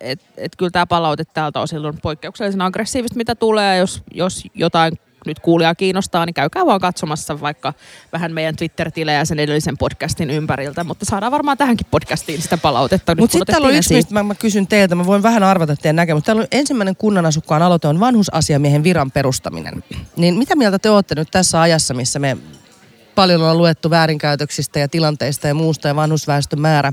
että 0.00 0.28
et, 0.36 0.56
kyllä 0.56 0.70
tämä 0.70 0.86
palaute 0.86 1.24
täältä 1.24 1.60
on 1.60 1.66
poikkeuksellisen 2.02 2.62
aggressiivista, 2.62 3.16
mitä 3.16 3.34
tulee. 3.34 3.78
Jos, 3.78 4.02
jos 4.14 4.44
jotain 4.54 4.92
nyt 5.26 5.40
kuulijaa 5.40 5.74
kiinnostaa, 5.74 6.26
niin 6.26 6.34
käykää 6.34 6.66
vaan 6.66 6.80
katsomassa 6.80 7.40
vaikka 7.40 7.74
vähän 8.12 8.32
meidän 8.32 8.56
Twitter-tilejä 8.56 9.24
sen 9.24 9.38
edellisen 9.38 9.78
podcastin 9.78 10.30
ympäriltä, 10.30 10.84
mutta 10.84 11.04
saadaan 11.04 11.32
varmaan 11.32 11.58
tähänkin 11.58 11.86
podcastiin 11.90 12.42
sitä 12.42 12.58
palautetta. 12.58 13.14
Mutta 13.14 13.32
sitten 13.32 13.52
täällä 13.52 13.68
on 13.68 13.74
yksi, 13.74 13.94
mistä 13.94 14.14
mä, 14.14 14.22
mä 14.22 14.34
kysyn 14.34 14.66
teiltä, 14.66 14.94
mä 14.94 15.06
voin 15.06 15.22
vähän 15.22 15.42
arvata 15.42 15.76
teidän 15.76 15.96
näkemystä. 15.96 16.26
Täällä 16.26 16.40
on 16.40 16.48
ensimmäinen 16.52 16.96
kunnan 16.96 17.26
asukkaan 17.26 17.62
aloite 17.62 17.88
on 17.88 18.00
vanhusasiamiehen 18.00 18.84
viran 18.84 19.10
perustaminen. 19.10 19.84
Niin 20.16 20.34
mitä 20.34 20.56
mieltä 20.56 20.78
te 20.78 20.90
olette 20.90 21.14
nyt 21.14 21.28
tässä 21.30 21.60
ajassa, 21.60 21.94
missä 21.94 22.18
me 22.18 22.36
paljon 23.14 23.40
ollaan 23.40 23.58
luettu 23.58 23.90
väärinkäytöksistä 23.90 24.78
ja 24.78 24.88
tilanteista 24.88 25.48
ja 25.48 25.54
muusta 25.54 25.88
ja 25.88 25.96
vanhusväestön 25.96 26.60
määrä 26.60 26.92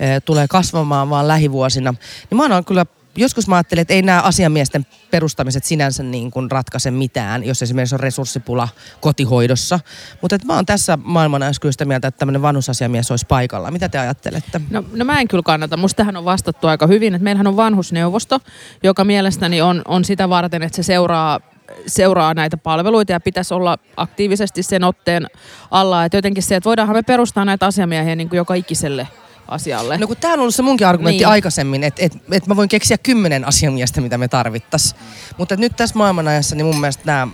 eh, 0.00 0.22
tulee 0.24 0.48
kasvamaan 0.48 1.10
vaan 1.10 1.28
lähivuosina. 1.28 1.94
Niin 2.30 2.36
mä 2.36 2.54
oon 2.54 2.64
kyllä 2.64 2.86
joskus 3.16 3.48
mä 3.48 3.56
ajattelen, 3.56 3.82
että 3.82 3.94
ei 3.94 4.02
nämä 4.02 4.20
asiamiesten 4.20 4.86
perustamiset 5.10 5.64
sinänsä 5.64 6.02
niin 6.02 6.30
kuin 6.30 6.50
ratkaise 6.50 6.90
mitään, 6.90 7.44
jos 7.44 7.62
esimerkiksi 7.62 7.94
on 7.94 8.00
resurssipula 8.00 8.68
kotihoidossa. 9.00 9.80
Mutta 10.22 10.38
mä 10.44 10.54
oon 10.54 10.66
tässä 10.66 10.98
maailmana 11.04 11.46
kyllä 11.60 11.72
sitä 11.72 11.84
mieltä, 11.84 12.08
että 12.08 12.18
tämmöinen 12.18 12.42
vanhusasiamies 12.42 13.10
olisi 13.10 13.26
paikalla. 13.26 13.70
Mitä 13.70 13.88
te 13.88 13.98
ajattelette? 13.98 14.60
No, 14.70 14.84
no 14.92 15.04
mä 15.04 15.20
en 15.20 15.28
kyllä 15.28 15.42
kannata. 15.42 15.76
Musta 15.76 15.96
tähän 15.96 16.16
on 16.16 16.24
vastattu 16.24 16.66
aika 16.66 16.86
hyvin. 16.86 17.14
Että 17.14 17.24
meillähän 17.24 17.46
on 17.46 17.56
vanhusneuvosto, 17.56 18.40
joka 18.82 19.04
mielestäni 19.04 19.62
on, 19.62 19.82
on 19.84 20.04
sitä 20.04 20.28
varten, 20.28 20.62
että 20.62 20.76
se 20.76 20.82
seuraa 20.82 21.40
seuraa 21.86 22.34
näitä 22.34 22.56
palveluita 22.56 23.12
ja 23.12 23.20
pitäisi 23.20 23.54
olla 23.54 23.78
aktiivisesti 23.96 24.62
sen 24.62 24.84
otteen 24.84 25.26
alla. 25.70 26.04
Että 26.04 26.18
jotenkin 26.18 26.42
se, 26.42 26.56
että 26.56 26.68
voidaanhan 26.68 26.96
me 26.96 27.02
perustaa 27.02 27.44
näitä 27.44 27.66
asiamiehiä 27.66 28.16
niin 28.16 28.28
kuin 28.28 28.36
joka 28.36 28.54
ikiselle 28.54 29.08
asialle. 29.48 29.98
No 29.98 30.06
kun 30.06 30.16
tämä 30.16 30.34
on 30.34 30.40
ollut 30.40 30.54
se 30.54 30.62
munkin 30.62 30.86
argumentti 30.86 31.16
Niin. 31.16 31.26
niin. 31.26 31.32
aikaisemmin, 31.32 31.84
että 31.84 32.02
et, 32.04 32.12
et 32.32 32.46
mä 32.46 32.56
voin 32.56 32.68
keksiä 32.68 32.98
kymmenen 32.98 33.44
asiamiestä, 33.48 34.00
mitä 34.00 34.18
me 34.18 34.28
tarvittaisiin. 34.28 35.00
Mutta 35.38 35.56
nyt 35.56 35.76
tässä 35.76 35.98
maailmanajassa, 35.98 36.56
niin 36.56 36.66
mun 36.66 36.80
mielestä 36.80 37.02
nämä 37.06 37.28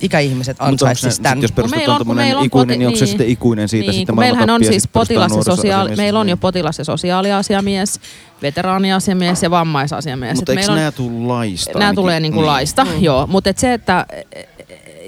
ikäihmiset 0.00 0.56
ansaitsisivat 0.60 1.22
tämän. 1.22 1.42
jos 1.42 1.52
perustetaan 1.52 1.96
tuommoinen 1.96 2.28
ikuinen, 2.44 2.74
poti- 2.74 2.78
niin 2.78 2.86
onko 2.86 2.96
se 2.98 3.04
niin. 3.04 3.08
sitten 3.10 3.28
ikuinen 3.28 3.68
siitä 3.68 3.90
niin, 3.90 3.98
sitten 3.98 4.18
meillähän 4.18 4.50
on 4.50 4.64
siis 4.64 4.88
potilas 4.88 5.32
ja 5.32 5.36
sosiaali, 5.36 5.54
nuorisoasiamies? 5.54 5.96
meillä 5.96 6.20
on 6.20 6.28
jo 6.28 6.34
Niin. 6.34 6.40
potilas- 6.40 6.78
ja 6.78 6.84
sosiaaliasiamies, 6.84 8.00
veteraaniasiamies 8.42 9.42
ja 9.42 9.50
vammaisasiamies. 9.50 10.36
Mutta 10.36 10.52
eikö 10.52 10.60
meillä 10.60 10.72
on- 10.72 10.78
nämä 10.78 10.92
tule 10.92 11.26
laista? 11.26 11.70
Nämä 11.72 11.84
ainakin? 11.84 11.96
tulee 11.96 12.20
niin 12.20 12.32
kuin 12.32 12.46
laista, 12.46 12.84
mm. 12.84 12.90
joo. 13.02 13.26
Mutta 13.26 13.50
se, 13.56 13.72
että... 13.72 14.06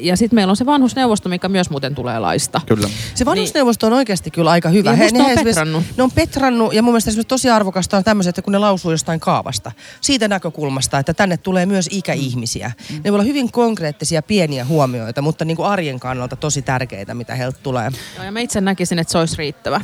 Ja 0.00 0.17
sitten 0.17 0.37
meillä 0.37 0.50
on 0.50 0.57
se 0.57 0.67
vanhusneuvosto, 0.67 1.28
mikä 1.28 1.49
myös 1.49 1.71
muuten 1.71 1.95
tulee 1.95 2.19
laista. 2.19 2.61
Kyllä. 2.67 2.88
Se 3.14 3.25
vanhusneuvosto 3.25 3.87
on 3.87 3.93
oikeasti 3.93 4.31
kyllä 4.31 4.50
aika 4.50 4.69
hyvä. 4.69 4.90
Ja 4.90 4.97
musta 4.97 5.19
ne 5.19 5.25
on 5.25 5.45
petrannut. 5.45 5.85
Ne 5.97 6.02
on 6.02 6.11
petrannut 6.11 6.75
ja 6.75 6.83
mun 6.83 6.93
mielestä 6.93 7.11
esimerkiksi 7.11 7.28
tosi 7.28 7.50
arvokasta 7.50 7.97
on 7.97 8.05
tämmöiset, 8.05 8.28
että 8.28 8.43
kun 8.43 8.52
ne 8.52 8.59
lausuu 8.59 8.90
jostain 8.90 9.21
kaavasta. 9.21 9.73
Siitä 10.00 10.28
näkökulmasta, 10.28 10.99
että 10.99 11.14
tänne 11.14 11.37
tulee 11.37 11.67
myös 11.67 11.88
ikäihmisiä. 11.93 12.73
Mm. 12.90 12.97
Ne 12.97 13.02
voi 13.05 13.17
olla 13.17 13.25
hyvin 13.25 13.52
konkreettisia 13.52 14.23
pieniä 14.23 14.64
huomioita, 14.64 15.23
mutta 15.23 15.45
niin 15.45 15.57
kuin 15.57 15.67
arjen 15.67 16.00
kannalta 16.00 16.37
tosi 16.37 16.62
tärkeitä, 16.62 17.14
mitä 17.14 17.35
heiltä 17.35 17.59
tulee. 17.62 17.90
Joo, 18.17 18.25
ja 18.25 18.33
mä 18.33 18.40
itse 18.40 18.61
näkisin, 18.61 18.99
että 18.99 19.12
se 19.12 19.19
olisi 19.19 19.37
riittävä. 19.38 19.81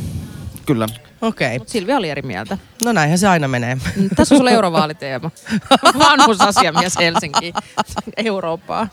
Kyllä. 0.66 0.88
Okei, 1.20 1.46
okay. 1.46 1.58
Mutta 1.58 1.72
Silvia 1.72 1.96
oli 1.96 2.10
eri 2.10 2.22
mieltä. 2.22 2.58
no 2.84 2.92
näinhän 2.92 3.18
se 3.18 3.28
aina 3.28 3.48
menee. 3.48 3.74
Mm, 3.74 4.08
Tässä 4.16 4.34
on 4.34 4.38
sulla 4.38 4.50
eurovaaliteema. 4.50 5.30
Vanhusasiamies 5.98 6.98
Helsinkiin. 6.98 7.54
Eurooppaa. 8.16 8.88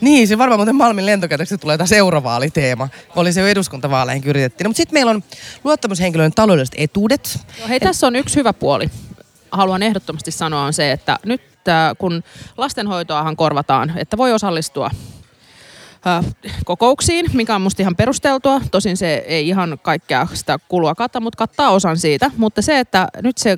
Niin, 0.00 0.28
se 0.28 0.38
varmaan 0.38 0.58
muuten 0.58 0.76
Malmin 0.76 1.06
lentokäytöksestä 1.06 1.60
tulee 1.60 1.76
taas 1.76 1.92
eurovaaliteema. 1.92 2.88
Oli 3.16 3.32
se 3.32 3.40
jo 3.40 3.46
eduskuntavaaleihin 3.46 4.24
yritettiin. 4.24 4.64
No, 4.64 4.68
mutta 4.68 4.76
sitten 4.76 4.94
meillä 4.94 5.10
on 5.10 5.22
luottamushenkilöiden 5.64 6.32
taloudelliset 6.34 6.74
etuudet. 6.78 7.38
Joo, 7.58 7.68
hei, 7.68 7.80
tässä 7.80 8.06
on 8.06 8.16
yksi 8.16 8.36
hyvä 8.36 8.52
puoli. 8.52 8.90
Haluan 9.50 9.82
ehdottomasti 9.82 10.30
sanoa 10.30 10.62
on 10.62 10.72
se, 10.72 10.92
että 10.92 11.18
nyt 11.26 11.42
äh, 11.68 11.96
kun 11.98 12.22
lastenhoitoahan 12.56 13.36
korvataan, 13.36 13.92
että 13.96 14.16
voi 14.16 14.32
osallistua 14.32 14.90
äh, 16.06 16.24
kokouksiin, 16.64 17.26
mikä 17.32 17.54
on 17.54 17.62
musta 17.62 17.82
ihan 17.82 17.96
perusteltua. 17.96 18.60
Tosin 18.70 18.96
se 18.96 19.14
ei 19.26 19.48
ihan 19.48 19.78
kaikkea 19.82 20.26
sitä 20.34 20.58
kulua 20.68 20.94
kata, 20.94 21.20
mutta 21.20 21.36
kattaa 21.36 21.70
osan 21.70 21.98
siitä. 21.98 22.30
Mutta 22.36 22.62
se, 22.62 22.78
että 22.78 23.08
nyt 23.22 23.38
se 23.38 23.56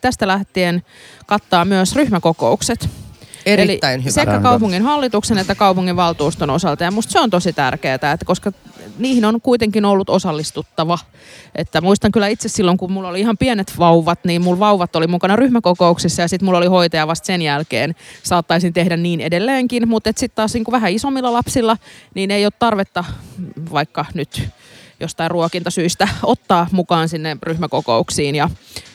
tästä 0.00 0.26
lähtien 0.26 0.82
kattaa 1.26 1.64
myös 1.64 1.96
ryhmäkokoukset. 1.96 2.88
Erittäin 3.46 3.94
Eli 3.94 4.02
hyvä. 4.02 4.10
sekä 4.10 4.40
kaupungin 4.40 4.82
hallituksen 4.82 5.38
että 5.38 5.54
kaupungin 5.54 5.96
valtuuston 5.96 6.50
osalta. 6.50 6.84
Ja 6.84 6.90
musta 6.90 7.12
se 7.12 7.20
on 7.20 7.30
tosi 7.30 7.52
tärkeää, 7.52 7.94
että 7.94 8.24
koska 8.24 8.52
niihin 8.98 9.24
on 9.24 9.40
kuitenkin 9.40 9.84
ollut 9.84 10.10
osallistuttava. 10.10 10.98
Että 11.54 11.80
muistan 11.80 12.12
kyllä 12.12 12.28
itse 12.28 12.48
silloin, 12.48 12.78
kun 12.78 12.92
mulla 12.92 13.08
oli 13.08 13.20
ihan 13.20 13.38
pienet 13.38 13.72
vauvat, 13.78 14.24
niin 14.24 14.42
mulla 14.42 14.58
vauvat 14.58 14.96
oli 14.96 15.06
mukana 15.06 15.36
ryhmäkokouksissa 15.36 16.22
ja 16.22 16.28
sitten 16.28 16.46
mulla 16.46 16.58
oli 16.58 16.66
hoitaja 16.66 17.06
vasta 17.06 17.26
sen 17.26 17.42
jälkeen. 17.42 17.94
Saattaisin 18.22 18.72
tehdä 18.72 18.96
niin 18.96 19.20
edelleenkin, 19.20 19.88
mutta 19.88 20.10
sitten 20.16 20.36
taas 20.36 20.54
niin 20.54 20.64
kuin 20.64 20.72
vähän 20.72 20.92
isommilla 20.92 21.32
lapsilla, 21.32 21.76
niin 22.14 22.30
ei 22.30 22.46
ole 22.46 22.52
tarvetta 22.58 23.04
vaikka 23.72 24.04
nyt 24.14 24.48
jostain 25.02 25.30
ruokintasyistä 25.30 26.08
ottaa 26.22 26.66
mukaan 26.72 27.08
sinne 27.08 27.36
ryhmäkokouksiin 27.42 28.34
ja, 28.34 28.50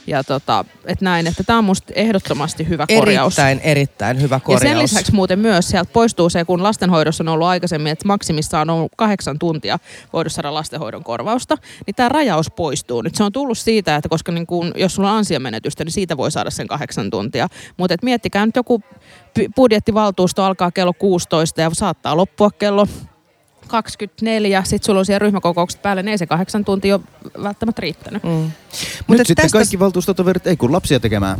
ja 0.07 0.23
tota, 0.23 0.65
et 0.85 1.01
näin, 1.01 1.27
että 1.27 1.43
tämä 1.43 1.59
on 1.59 1.65
musta 1.65 1.93
ehdottomasti 1.95 2.67
hyvä 2.67 2.85
korjaus. 2.87 3.39
Erittäin, 3.39 3.59
erittäin 3.59 4.21
hyvä 4.21 4.39
korjaus. 4.39 4.63
Ja 4.63 4.69
sen 4.69 4.79
lisäksi 4.79 5.13
muuten 5.13 5.39
myös 5.39 5.69
sieltä 5.69 5.91
poistuu 5.93 6.29
se, 6.29 6.45
kun 6.45 6.63
lastenhoidossa 6.63 7.23
on 7.23 7.27
ollut 7.27 7.47
aikaisemmin, 7.47 7.91
että 7.91 8.07
maksimissaan 8.07 8.69
on 8.69 8.75
ollut 8.75 8.91
kahdeksan 8.97 9.39
tuntia 9.39 9.79
voida 10.13 10.29
saada 10.29 10.53
lastenhoidon 10.53 11.03
korvausta, 11.03 11.57
niin 11.85 11.95
tämä 11.95 12.09
rajaus 12.09 12.51
poistuu. 12.51 13.01
Nyt 13.01 13.15
se 13.15 13.23
on 13.23 13.31
tullut 13.31 13.57
siitä, 13.57 13.95
että 13.95 14.09
koska 14.09 14.31
niin 14.31 14.47
kun, 14.47 14.71
jos 14.75 14.95
sulla 14.95 15.11
on 15.11 15.17
ansiomenetystä, 15.17 15.83
niin 15.83 15.91
siitä 15.91 16.17
voi 16.17 16.31
saada 16.31 16.49
sen 16.49 16.67
kahdeksan 16.67 17.09
tuntia. 17.09 17.47
Mutta 17.77 17.93
et 17.93 18.03
miettikää 18.03 18.45
nyt 18.45 18.55
joku 18.55 18.81
budjettivaltuusto 19.55 20.43
alkaa 20.43 20.71
kello 20.71 20.93
16 20.93 21.61
ja 21.61 21.69
saattaa 21.73 22.17
loppua 22.17 22.51
kello 22.51 22.87
24, 23.67 24.63
sitten 24.63 24.85
sulla 24.85 24.99
on 24.99 25.05
siellä 25.05 25.19
ryhmäkokoukset 25.19 25.81
päällä, 25.81 26.03
niin 26.03 26.11
ei 26.11 26.17
se 26.17 26.27
kahdeksan 26.27 26.65
tuntia 26.65 26.95
ole 26.95 27.43
välttämättä 27.43 27.81
riittänyt. 27.81 28.23
Mm. 28.23 28.29
Nyt 28.29 28.51
Mutta 29.07 29.23
sitten 29.23 29.35
tästä, 29.35 29.57
kaikki 29.57 29.79
valtuustotoverit 29.79 30.47
ei 30.47 30.57
kun 30.57 30.71
lapsia 30.71 30.99
tekemään. 30.99 31.39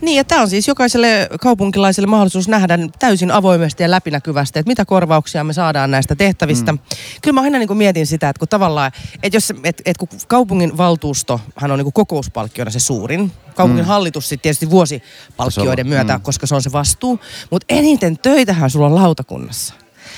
Niin, 0.00 0.16
ja 0.16 0.24
tämä 0.24 0.42
on 0.42 0.48
siis 0.48 0.68
jokaiselle 0.68 1.28
kaupunkilaiselle 1.40 2.06
mahdollisuus 2.06 2.48
nähdä 2.48 2.78
täysin 2.98 3.30
avoimesti 3.30 3.82
ja 3.82 3.90
läpinäkyvästi, 3.90 4.58
että 4.58 4.70
mitä 4.70 4.84
korvauksia 4.84 5.44
me 5.44 5.52
saadaan 5.52 5.90
näistä 5.90 6.16
tehtävistä. 6.16 6.72
Mm. 6.72 6.78
Kyllä 7.22 7.34
mä 7.34 7.40
aina 7.40 7.58
niin 7.58 7.68
kuin 7.68 7.78
mietin 7.78 8.06
sitä, 8.06 8.28
että 8.28 8.38
kun 8.38 8.48
tavallaan, 8.48 8.92
että 9.22 9.36
jos, 9.36 9.52
et, 9.64 9.82
et 9.84 9.96
kun 9.96 10.08
kaupungin 10.28 10.76
valtuustohan 10.76 11.70
on 11.70 11.78
niin 11.78 11.84
kuin 11.84 11.92
kokouspalkkiona 11.92 12.70
se 12.70 12.80
suurin, 12.80 13.32
kaupungin 13.54 13.84
mm. 13.84 13.88
hallitus 13.88 14.28
sitten 14.28 14.42
tietysti 14.42 14.70
vuosipalkkioiden 14.70 15.86
on, 15.86 15.90
myötä, 15.90 16.18
mm. 16.18 16.22
koska 16.22 16.46
se 16.46 16.54
on 16.54 16.62
se 16.62 16.72
vastuu, 16.72 17.20
mutta 17.50 17.64
eniten 17.68 18.18
töitähän 18.18 18.70
sulla 18.70 18.86
on 18.86 18.94
lautakunnassa. 18.94 19.74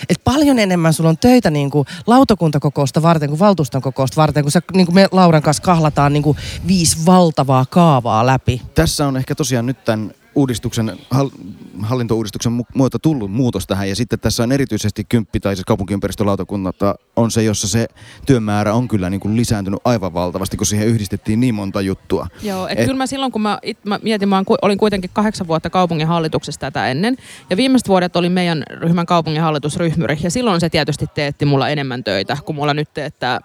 Et 0.09 0.21
paljon 0.25 0.59
enemmän 0.59 0.93
sulla 0.93 1.11
on 1.11 1.19
töitä 1.19 1.51
niin 1.51 1.71
kuin 1.71 1.87
lautakuntakokousta 2.07 3.03
varten 3.03 3.29
kuin 3.29 3.39
valtuuston 3.39 3.83
kokousta 3.83 4.21
varten, 4.21 4.45
kun 4.45 4.51
sä, 4.51 4.63
niin 4.75 4.87
kuin 4.87 4.95
me 4.95 5.09
Lauran 5.13 5.43
kanssa 5.43 5.63
kahlataan 5.63 6.13
niin 6.13 6.23
kuin 6.23 6.37
viisi 6.67 7.07
valtavaa 7.07 7.67
kaavaa 7.71 8.27
läpi. 8.27 8.63
Tässä 8.75 9.07
on 9.07 9.17
ehkä 9.17 9.35
tosiaan 9.35 9.67
nyt 9.67 9.85
tämän 9.85 10.13
uudistuksen, 10.35 10.99
hallintouudistuksen 11.83 12.53
mu- 12.53 12.73
muuta 12.75 12.99
tullut 12.99 13.33
muutos 13.33 13.67
tähän. 13.67 13.89
Ja 13.89 13.97
sitten 13.97 14.21
tässä 14.21 14.43
on 14.43 14.53
erityisesti 14.53 15.05
kymppi 15.05 15.41
tai 15.41 15.57
siis 15.57 15.65
kaupunkiympäristölautakunta 15.65 16.95
on 17.17 17.31
se, 17.31 17.43
jossa 17.43 17.69
se 17.69 17.87
työmäärä 18.27 18.75
on 18.75 18.89
kyllä 18.89 19.11
niin 19.11 19.21
kuin 19.21 19.37
lisääntynyt 19.37 19.81
aivan 19.85 20.15
valtavasti, 20.15 20.57
kun 20.57 20.67
siihen 20.67 20.89
yhdistettiin 20.89 21.41
niin 21.41 21.55
monta 21.55 21.81
juttua. 21.81 22.27
Joo, 22.43 22.69
et, 22.69 22.79
et 22.79 22.85
kyllä 22.85 22.99
mä 22.99 23.07
silloin 23.07 23.33
kun 23.33 23.43
mä, 23.43 23.59
it, 23.63 23.79
mä 23.85 23.99
mietin, 24.03 24.29
mä 24.29 24.43
olin 24.63 24.79
kuitenkin 24.79 25.11
kahdeksan 25.13 25.47
vuotta 25.47 25.71
kaupungin 25.71 26.07
hallituksessa 26.07 26.61
tätä 26.61 26.89
ennen. 26.89 27.17
Ja 27.51 27.57
viimeiset 27.57 27.89
vuodet 27.89 28.17
oli 28.17 28.29
meidän 28.29 28.63
ryhmän 28.71 29.07
kaupungin 29.07 29.43
hallitusryhmyri. 29.43 30.19
Ja 30.23 30.31
silloin 30.31 30.61
se 30.61 30.69
tietysti 30.69 31.07
teetti 31.15 31.45
mulla 31.45 31.69
enemmän 31.69 32.05
töitä, 32.05 32.37
kuin 32.45 32.57
mulla 32.57 32.75
nyt 32.75 32.89
teettää 32.95 33.41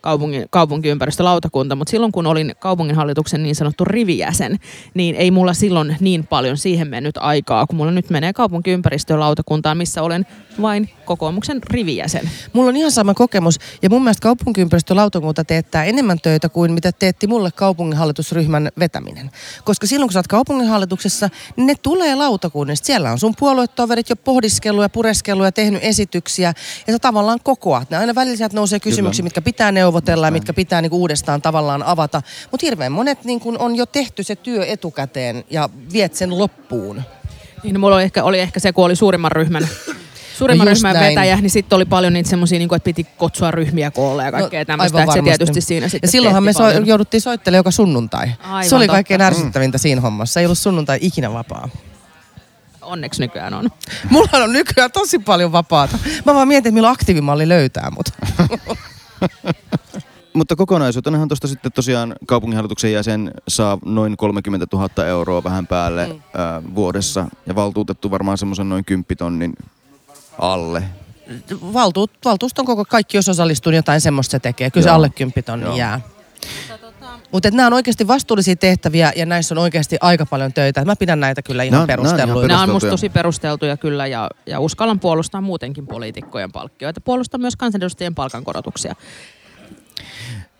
kaupungin, 0.00 0.46
kaupunkiympäristölautakunta. 0.50 1.76
Mutta 1.76 1.90
silloin 1.90 2.12
kun 2.12 2.26
olin 2.26 2.54
kaupunginhallituksen 2.58 3.42
niin 3.42 3.54
sanottu 3.54 3.84
rivijäsen, 3.84 4.58
niin 4.94 5.14
ei 5.14 5.30
mulla 5.30 5.54
silloin 5.54 5.96
niin 6.00 6.26
paljon 6.26 6.56
siihen 6.56 6.88
mennyt 6.88 7.14
aikaa, 7.18 7.63
kun 7.66 7.76
mulla 7.76 7.90
nyt 7.90 8.10
menee 8.10 8.32
kaupunkiympäristölautakuntaan, 8.32 9.76
missä 9.76 10.02
olen 10.02 10.26
vain 10.62 10.90
kokoomuksen 11.04 11.60
rivijäsen. 11.70 12.30
Mulla 12.52 12.68
on 12.68 12.76
ihan 12.76 12.90
sama 12.90 13.14
kokemus 13.14 13.58
ja 13.82 13.90
mun 13.90 14.02
mielestä 14.02 14.22
kaupunkiympäristölautakunta 14.22 15.44
teettää 15.44 15.84
enemmän 15.84 16.20
töitä 16.20 16.48
kuin 16.48 16.72
mitä 16.72 16.92
teetti 16.92 17.26
mulle 17.26 17.50
kaupunginhallitusryhmän 17.50 18.68
vetäminen. 18.78 19.30
Koska 19.64 19.86
silloin 19.86 20.08
kun 20.08 20.12
sä 20.12 20.18
oot 20.18 20.26
kaupunginhallituksessa, 20.26 21.30
niin 21.56 21.66
ne 21.66 21.74
tulee 21.82 22.14
lautakunnista. 22.14 22.86
Siellä 22.86 23.12
on 23.12 23.18
sun 23.18 23.34
puoluetoverit 23.38 24.10
jo 24.10 24.16
pohdiskellut 24.16 24.82
ja 24.82 24.88
pureskellut 24.88 25.44
ja 25.44 25.52
tehnyt 25.52 25.84
esityksiä 25.84 26.54
ja 26.86 26.92
sä 26.92 26.98
tavallaan 26.98 27.38
kokoat. 27.42 27.90
Ne 27.90 27.96
aina 27.96 28.14
välillä 28.14 28.48
nousee 28.52 28.80
kysymyksiä, 28.80 29.22
Kyllä. 29.22 29.26
mitkä 29.26 29.42
pitää 29.42 29.72
neuvotella 29.72 30.26
ja 30.26 30.30
mitkä 30.30 30.52
pitää 30.52 30.82
niinku 30.82 30.96
uudestaan 30.96 31.42
tavallaan 31.42 31.82
avata. 31.82 32.22
Mutta 32.50 32.66
hirveän 32.66 32.92
monet 32.92 33.24
niinku 33.24 33.54
on 33.58 33.76
jo 33.76 33.86
tehty 33.86 34.22
se 34.22 34.36
työ 34.36 34.64
etukäteen 34.66 35.44
ja 35.50 35.68
viet 35.92 36.14
sen 36.14 36.38
loppuun. 36.38 37.02
Niin, 37.64 37.74
no, 37.74 37.80
mulla 37.80 37.96
oli 37.96 38.02
ehkä, 38.02 38.24
oli 38.24 38.40
ehkä 38.40 38.60
se, 38.60 38.72
kun 38.72 38.84
oli 38.84 38.96
suurimman 38.96 39.32
ryhmän 39.32 39.68
suurimman 40.38 40.66
no 40.66 40.72
ryhmän 40.74 40.94
näin. 40.94 41.10
vetäjä, 41.10 41.36
niin 41.36 41.50
sitten 41.50 41.76
oli 41.76 41.84
paljon 41.84 42.12
niitä 42.12 42.30
semmoisia, 42.30 42.58
niin 42.58 42.74
että 42.74 42.84
piti 42.84 43.04
kutsua 43.04 43.50
ryhmiä 43.50 43.90
koolle 43.90 44.24
ja 44.24 44.30
no, 44.30 44.38
kaikkea 44.38 44.60
no, 44.60 44.64
tämmöistä. 44.64 45.06
Se 45.12 45.22
tietysti 45.22 45.60
siinä 45.60 45.88
sitten 45.88 46.08
Ja 46.08 46.10
silloinhan 46.10 46.42
me 46.42 46.52
so, 46.52 46.70
jouduttiin 46.70 47.20
soittelemaan 47.20 47.58
joka 47.58 47.70
sunnuntai. 47.70 48.26
Aivan 48.42 48.68
se 48.68 48.76
oli 48.76 48.86
kaikkein 48.86 49.20
ärsyttävintä 49.20 49.78
mm. 49.78 49.80
siinä 49.80 50.00
hommassa. 50.00 50.40
Ei 50.40 50.46
ollut 50.46 50.58
sunnuntai 50.58 50.98
ikinä 51.00 51.32
vapaa. 51.32 51.68
Onneksi 52.82 53.20
nykyään 53.20 53.54
on. 53.54 53.70
Mulla 54.10 54.44
on 54.44 54.52
nykyään 54.52 54.92
tosi 54.92 55.18
paljon 55.18 55.52
vapaata. 55.52 55.98
Mä 56.26 56.34
vaan 56.34 56.48
mietin, 56.48 56.68
että 56.68 56.74
milloin 56.74 56.92
aktiivimalli 56.92 57.48
löytää 57.48 57.90
mut. 57.90 58.08
Mutta 60.34 60.56
kokonaisuutenahan 60.56 61.28
tuosta 61.28 61.48
sitten 61.48 61.72
tosiaan 61.72 62.16
kaupunginhallituksen 62.26 62.92
jäsen 62.92 63.30
saa 63.48 63.78
noin 63.84 64.16
30 64.16 64.66
000 64.72 65.06
euroa 65.06 65.44
vähän 65.44 65.66
päälle 65.66 66.06
mm. 66.06 66.20
ää, 66.34 66.62
vuodessa. 66.74 67.26
Ja 67.46 67.54
valtuutettu 67.54 68.10
varmaan 68.10 68.38
semmoisen 68.38 68.68
noin 68.68 68.84
10 68.84 69.04
tonnin 69.18 69.52
alle. 70.38 70.82
Valtuut, 71.72 72.10
valtuuston 72.24 72.64
koko 72.64 72.84
kaikki, 72.84 73.16
jos 73.16 73.28
osallistuu, 73.28 73.70
niin 73.70 73.76
jotain 73.76 74.00
semmoista 74.00 74.30
se 74.30 74.38
tekee. 74.38 74.70
Kyllä 74.70 74.84
Joo. 74.84 74.92
se 74.92 74.94
alle 74.94 75.08
10 75.08 75.44
tonni 75.44 75.78
jää. 75.78 76.00
Mutta 77.32 77.50
nämä 77.50 77.66
on 77.66 77.72
oikeasti 77.72 78.08
vastuullisia 78.08 78.56
tehtäviä 78.56 79.12
ja 79.16 79.26
näissä 79.26 79.54
on 79.54 79.58
oikeasti 79.58 79.96
aika 80.00 80.26
paljon 80.26 80.52
töitä. 80.52 80.84
Mä 80.84 80.96
pidän 80.96 81.20
näitä 81.20 81.42
kyllä 81.42 81.62
ihan 81.62 81.86
perusteltuja. 81.86 82.48
Nämä 82.48 82.62
on 82.62 82.70
musta 82.70 82.90
tosi 82.90 83.08
perusteltuja 83.08 83.76
kyllä 83.76 84.06
ja, 84.06 84.30
ja 84.46 84.60
uskallan 84.60 85.00
puolustaa 85.00 85.40
muutenkin 85.40 85.86
poliitikkojen 85.86 86.52
palkkioita. 86.52 87.00
Puolustaa 87.00 87.38
myös 87.38 87.56
kansanedustajien 87.56 88.14
palkankorotuksia. 88.14 88.94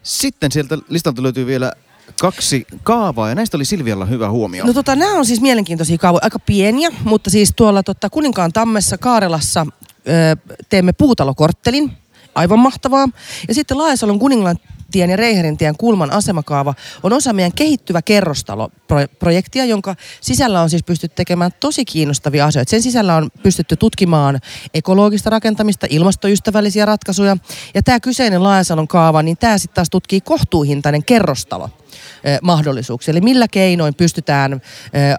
Sitten 0.05 0.53
sieltä 0.53 0.79
listalta 0.89 1.23
löytyy 1.23 1.47
vielä 1.47 1.73
kaksi 2.21 2.67
kaavaa 2.83 3.29
ja 3.29 3.35
näistä 3.35 3.57
oli 3.57 3.65
Silvialla 3.65 4.05
hyvä 4.05 4.31
huomio. 4.31 4.67
No 4.67 4.73
tota, 4.73 4.97
nämä 4.97 5.19
on 5.19 5.27
siis 5.27 5.41
mielenkiintoisia 5.41 5.99
kaavoja, 5.99 6.25
aika 6.25 6.39
pieniä, 6.39 6.91
mutta 7.05 7.31
siis 7.31 7.53
tuolla 7.57 7.83
tota, 7.83 8.11
Kuninkaan 8.11 8.53
tammessa 8.53 8.99
Kaarelassa 8.99 9.67
ö, 9.71 10.57
teemme 10.69 10.93
puutalokorttelin, 10.93 11.93
aivan 12.35 12.59
mahtavaa. 12.59 13.09
Ja 13.49 13.55
sitten 13.55 13.79
Laajasalon 13.79 14.19
Kuningantien 14.95 15.11
ja 15.11 15.17
Reiherintien 15.17 15.77
kulman 15.77 16.11
asemakaava 16.11 16.75
on 17.03 17.13
osa 17.13 17.33
meidän 17.33 17.53
kehittyvä 17.53 18.03
kerrostaloprojektia, 18.03 19.65
jonka 19.65 19.95
sisällä 20.21 20.61
on 20.61 20.71
siis 20.71 20.83
pystytty 20.83 21.15
tekemään 21.17 21.51
tosi 21.61 21.85
kiinnostavia 21.85 22.47
asioita. 22.47 22.71
Sen 22.71 22.83
sisällä 22.83 23.17
on 23.17 23.31
pystytty 23.43 23.77
tutkimaan 23.77 24.41
ekologista 24.75 25.31
rakentamista, 25.31 25.87
ilmastoystävällisiä 25.91 26.85
ratkaisuja. 26.85 27.37
Ja 27.75 27.83
tämä 27.83 28.01
kyseinen 28.01 28.43
Laajasalon 28.43 28.89
kaava, 28.89 29.23
niin 29.23 29.37
tämä 29.37 29.59
sitten 29.59 29.75
taas 29.75 29.91
tutkii 29.91 30.21
kohtuuhintainen 30.21 31.05
kerrostalo 31.05 31.71
mahdollisuuksia. 32.43 33.13
Eli 33.13 33.21
millä 33.21 33.49
keinoin 33.49 33.95
pystytään 33.95 34.63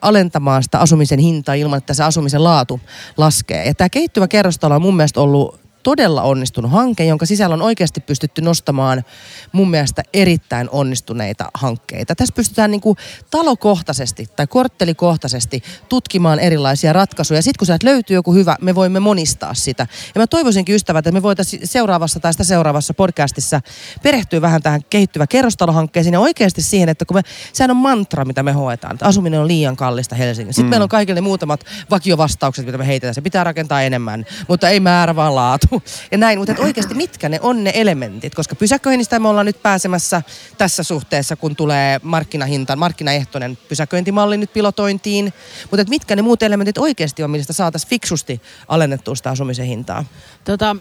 alentamaan 0.02 0.64
sitä 0.64 0.80
asumisen 0.80 1.20
hintaa 1.20 1.56
ilman, 1.56 1.78
että 1.78 1.94
se 1.94 2.04
asumisen 2.04 2.44
laatu 2.44 2.80
laskee. 3.18 3.66
Ja 3.66 3.74
tämä 3.76 3.90
kehittyvä 3.90 4.28
kerrostalo 4.28 4.76
on 4.76 4.82
mun 4.82 4.96
mielestä 4.96 5.22
ollut 5.22 5.65
todella 5.86 6.22
onnistunut 6.22 6.72
hanke, 6.72 7.06
jonka 7.06 7.26
sisällä 7.26 7.54
on 7.54 7.62
oikeasti 7.62 8.02
pystytty 8.02 8.42
nostamaan 8.42 9.04
mun 9.52 9.70
mielestä 9.70 10.04
erittäin 10.14 10.70
onnistuneita 10.72 11.50
hankkeita. 11.54 12.16
Tässä 12.16 12.34
pystytään 12.36 12.72
niin 12.72 12.82
kuin 12.82 12.98
talokohtaisesti 13.32 14.28
tai 14.36 14.48
korttelikohtaisesti 14.48 15.64
tutkimaan 15.90 16.40
erilaisia 16.40 16.94
ratkaisuja. 16.94 17.42
Sitten 17.42 17.58
kun 17.60 17.66
sieltä 17.66 17.88
löytyy 17.88 18.16
joku 18.16 18.34
hyvä, 18.34 18.56
me 18.62 18.76
voimme 18.76 19.00
monistaa 19.00 19.54
sitä. 19.54 19.88
Ja 20.16 20.22
mä 20.22 20.28
toivoisinkin 20.28 20.76
ystävät, 20.76 21.08
että 21.08 21.12
me 21.12 21.22
voitaisiin 21.22 21.68
seuraavassa 21.68 22.20
tai 22.20 22.34
sitä 22.34 22.44
seuraavassa 22.44 22.94
podcastissa 22.94 23.62
perehtyä 24.04 24.42
vähän 24.42 24.62
tähän 24.62 24.82
kehittyvä 24.90 25.28
kerrostalohankkeeseen 25.28 26.14
ja 26.14 26.20
oikeasti 26.20 26.62
siihen, 26.62 26.90
että 26.90 27.06
kun 27.06 27.18
me, 27.18 27.22
sehän 27.54 27.72
on 27.72 27.78
mantra, 27.78 28.26
mitä 28.26 28.44
me 28.44 28.52
hoetaan, 28.52 28.94
että 28.94 29.06
asuminen 29.06 29.40
on 29.40 29.48
liian 29.48 29.76
kallista 29.76 30.16
Helsingissä. 30.16 30.56
Sitten 30.56 30.68
mm. 30.68 30.70
meillä 30.70 30.84
on 30.84 30.90
kaikille 30.90 31.22
muutamat 31.22 31.66
vakiovastaukset, 31.92 32.66
mitä 32.66 32.78
me 32.78 32.88
heitetään. 32.88 33.14
Se 33.14 33.22
pitää 33.22 33.44
rakentaa 33.44 33.82
enemmän, 33.82 34.26
mutta 34.48 34.70
ei 34.70 34.80
määrä 34.80 35.16
vaan 35.16 35.36
laatu 35.36 35.75
ja 36.12 36.18
näin. 36.18 36.40
Mutta 36.40 36.56
oikeasti 36.60 36.94
mitkä 36.94 37.30
ne 37.30 37.40
on 37.42 37.64
ne 37.64 37.72
elementit, 37.74 38.36
koska 38.36 38.56
pysäköinnistä 38.56 39.20
me 39.20 39.28
ollaan 39.28 39.46
nyt 39.46 39.64
pääsemässä 39.64 40.22
tässä 40.58 40.84
suhteessa, 40.84 41.36
kun 41.36 41.56
tulee 41.56 42.00
markkinahinta, 42.04 42.76
markkinaehtoinen 42.76 43.58
pysäköintimalli 43.70 44.38
nyt 44.38 44.54
pilotointiin. 44.54 45.34
Mutta 45.72 45.86
mitkä 45.90 46.16
ne 46.16 46.22
muut 46.22 46.44
elementit 46.44 46.78
oikeasti 46.78 47.24
on, 47.24 47.32
mistä 47.32 47.54
saataisiin 47.54 47.90
fiksusti 47.90 48.42
alennettua 48.68 49.16
sitä 49.16 49.30
asumisen 49.30 49.66
hintaa? 49.66 50.06
Tota, 50.44 50.76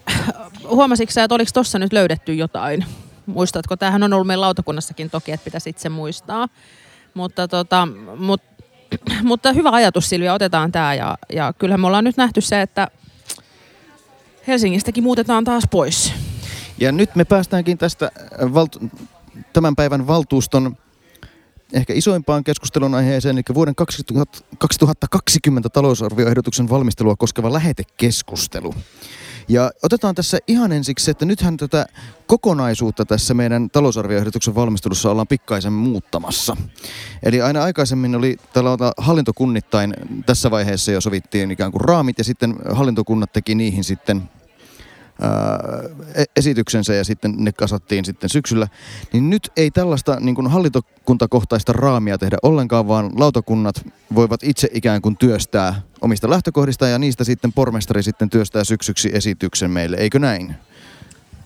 huomasitko 0.69 1.13
sä, 1.13 1.25
että 1.25 1.35
oliko 1.35 1.51
tuossa 1.55 1.79
nyt 1.79 1.93
löydetty 1.93 2.35
jotain? 2.35 2.85
Muistatko? 3.27 3.77
Tämähän 3.77 4.03
on 4.03 4.13
ollut 4.13 4.27
meidän 4.27 4.41
lautakunnassakin 4.41 5.11
toki, 5.11 5.33
että 5.33 5.45
pitäisi 5.45 5.71
itse 5.71 5.89
muistaa. 5.89 6.49
Mutta, 7.15 7.49
tota, 7.49 7.89
mut, 8.17 8.43
mutta 9.23 9.53
hyvä 9.53 9.71
ajatus 9.71 10.09
Silvia, 10.09 10.35
otetaan 10.35 10.73
tämä 10.73 10.95
ja, 10.95 11.19
ja 11.33 11.53
kyllähän 11.59 11.81
me 11.81 11.87
ollaan 11.87 12.05
nyt 12.05 12.17
nähty 12.17 12.41
se, 12.41 12.63
että– 12.63 12.89
Helsingistäkin 14.47 15.05
muutetaan 15.05 15.45
taas 15.45 15.65
pois. 15.71 16.13
Ja 16.79 16.93
nyt 16.93 17.15
me 17.15 17.25
päästäänkin 17.25 17.79
tästä 17.79 18.11
äh, 18.17 18.55
valtu- 18.55 18.81
tämän 19.53 19.77
päivän 19.77 20.07
valtuuston 20.07 20.77
ehkä 21.73 21.93
isoimpaan 21.95 22.45
keskustelun 22.45 22.95
aiheeseen, 22.95 23.37
eli 23.37 23.43
vuoden 23.55 23.75
2020 23.75 25.69
talousarvioehdotuksen 25.69 26.69
valmistelua 26.69 27.17
koskeva 27.19 27.53
lähetekeskustelu. 27.53 28.75
Ja 29.49 29.71
otetaan 29.83 30.15
tässä 30.15 30.39
ihan 30.49 30.73
ensiksi, 30.73 31.11
että 31.11 31.25
nythän 31.25 31.57
tätä 31.57 31.87
kokonaisuutta 32.27 33.05
tässä 33.05 33.35
meidän 33.35 33.71
talousarvioehdotuksen 33.71 34.55
valmistelussa 34.55 35.11
ollaan 35.11 35.27
pikkaisen 35.27 35.73
muuttamassa. 35.73 36.57
Eli 37.23 37.43
aina 37.43 37.63
aikaisemmin 37.63 38.15
oli 38.15 38.37
tällä 38.53 38.71
hallintokunnittain 38.97 39.95
tässä 40.27 40.51
vaiheessa 40.51 40.93
jo 40.93 41.01
sovittiin 41.01 41.51
ikään 41.51 41.73
kuin 41.73 41.81
raamit 41.81 42.19
ja 42.19 42.25
sitten 42.25 42.57
hallintokunnat 42.73 43.33
teki 43.33 43.55
niihin 43.55 43.85
sitten 43.85 44.23
esityksensä 46.37 46.95
ja 46.95 47.05
sitten 47.05 47.35
ne 47.39 47.53
kasattiin 47.53 48.05
sitten 48.05 48.31
syksyllä, 48.31 48.69
niin 49.13 49.31
nyt 49.31 49.53
ei 49.57 49.71
tällaista 49.71 50.21
niin 50.21 50.35
kuin 50.35 50.51
hallintokuntakohtaista 50.51 51.73
raamia 51.73 52.19
tehdä 52.19 52.37
ollenkaan, 52.43 52.89
vaan 52.89 53.11
lautakunnat 53.17 53.87
voivat 54.15 54.43
itse 54.43 54.69
ikään 54.73 55.03
kuin 55.03 55.17
työstää 55.17 55.83
omista 56.01 56.31
lähtökohdista 56.31 56.89
ja 56.89 56.99
niistä 56.99 57.25
sitten 57.25 57.53
pormestari 57.53 58.03
sitten 58.03 58.31
työstää 58.31 58.65
syksyksi 58.65 59.11
esityksen 59.13 59.71
meille, 59.71 59.97
eikö 59.97 60.19
näin? 60.19 60.55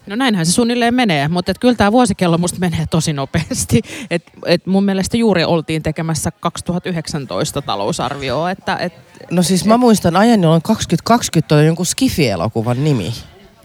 No 0.06 0.16
näinhän 0.16 0.46
se 0.46 0.52
suunnilleen 0.52 0.94
menee, 0.94 1.28
mutta 1.28 1.50
et 1.50 1.58
kyllä 1.58 1.74
tämä 1.74 1.92
vuosikello 1.92 2.38
musta 2.38 2.58
menee 2.60 2.86
tosi 2.90 3.12
nopeasti. 3.12 3.82
Et, 4.10 4.22
et 4.46 4.66
mun 4.66 4.84
mielestä 4.84 5.16
juuri 5.16 5.44
oltiin 5.44 5.82
tekemässä 5.82 6.30
2019 6.40 7.62
talousarvioa. 7.62 8.50
Että, 8.50 8.76
et, 8.76 8.92
no 9.30 9.42
siis 9.42 9.64
mä 9.64 9.76
muistan 9.76 10.16
ajan, 10.16 10.42
jolloin 10.42 10.62
2020 10.62 11.54
oli 11.54 11.66
jonkun 11.66 11.86
Skifi-elokuvan 11.86 12.84
nimi. 12.84 13.12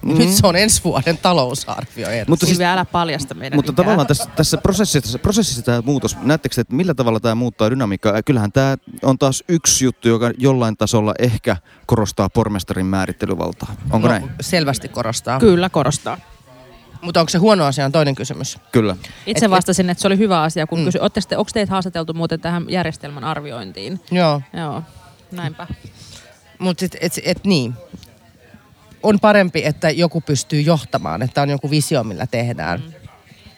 Mm. 0.03 0.17
Nyt 0.17 0.29
se 0.29 0.47
on 0.47 0.55
ensi 0.55 0.83
vuoden 0.83 1.17
talousarvio. 1.17 2.07
Mutta 2.27 2.45
siis, 2.45 2.59
vielä 2.59 2.85
paljasta 2.85 3.33
meidän 3.33 3.57
Mutta 3.57 3.71
mikään. 3.71 3.85
tavallaan 3.85 4.07
tässä, 4.07 4.25
tässä 4.35 4.57
prosessissa, 4.57 5.19
prosessissa 5.19 5.61
tämä 5.61 5.81
muutos, 5.85 6.17
näettekö 6.21 6.61
että 6.61 6.75
millä 6.75 6.93
tavalla 6.93 7.19
tämä 7.19 7.35
muuttaa 7.35 7.69
dynamiikkaa? 7.71 8.23
Kyllähän 8.23 8.51
tämä 8.51 8.77
on 9.03 9.17
taas 9.19 9.43
yksi 9.49 9.85
juttu, 9.85 10.07
joka 10.07 10.31
jollain 10.37 10.77
tasolla 10.77 11.13
ehkä 11.19 11.57
korostaa 11.85 12.29
pormestarin 12.29 12.85
määrittelyvaltaa. 12.85 13.75
Onko 13.91 14.07
no, 14.07 14.13
näin? 14.13 14.31
Selvästi 14.41 14.87
korostaa. 14.87 15.39
Kyllä 15.39 15.69
korostaa. 15.69 16.17
Mutta 17.01 17.19
onko 17.19 17.29
se 17.29 17.37
huono 17.37 17.65
asia 17.65 17.85
on 17.85 17.91
toinen 17.91 18.15
kysymys. 18.15 18.59
Kyllä. 18.71 18.95
Itse 19.25 19.45
Et- 19.45 19.51
vastasin, 19.51 19.89
että 19.89 20.01
se 20.01 20.07
oli 20.07 20.17
hyvä 20.17 20.41
asia, 20.41 20.67
kun 20.67 20.77
Mm. 20.77 20.81
mm. 20.81 20.85
kysyin, 20.85 21.01
onko 21.37 21.49
teitä 21.53 21.71
haastateltu 21.71 22.13
muuten 22.13 22.39
tähän 22.39 22.65
järjestelmän 22.69 23.23
arviointiin? 23.23 23.99
Joo. 24.11 24.41
Joo, 24.53 24.83
näinpä. 25.31 25.67
Mutta 26.59 26.85
et, 26.85 26.97
et, 27.01 27.19
et 27.23 27.45
niin. 27.45 27.73
On 29.03 29.19
parempi, 29.19 29.65
että 29.65 29.89
joku 29.89 30.21
pystyy 30.21 30.61
johtamaan, 30.61 31.21
että 31.21 31.41
on 31.41 31.49
joku 31.49 31.69
visio, 31.69 32.03
millä 32.03 32.27
tehdään. 32.27 32.79
Mm. 32.79 32.93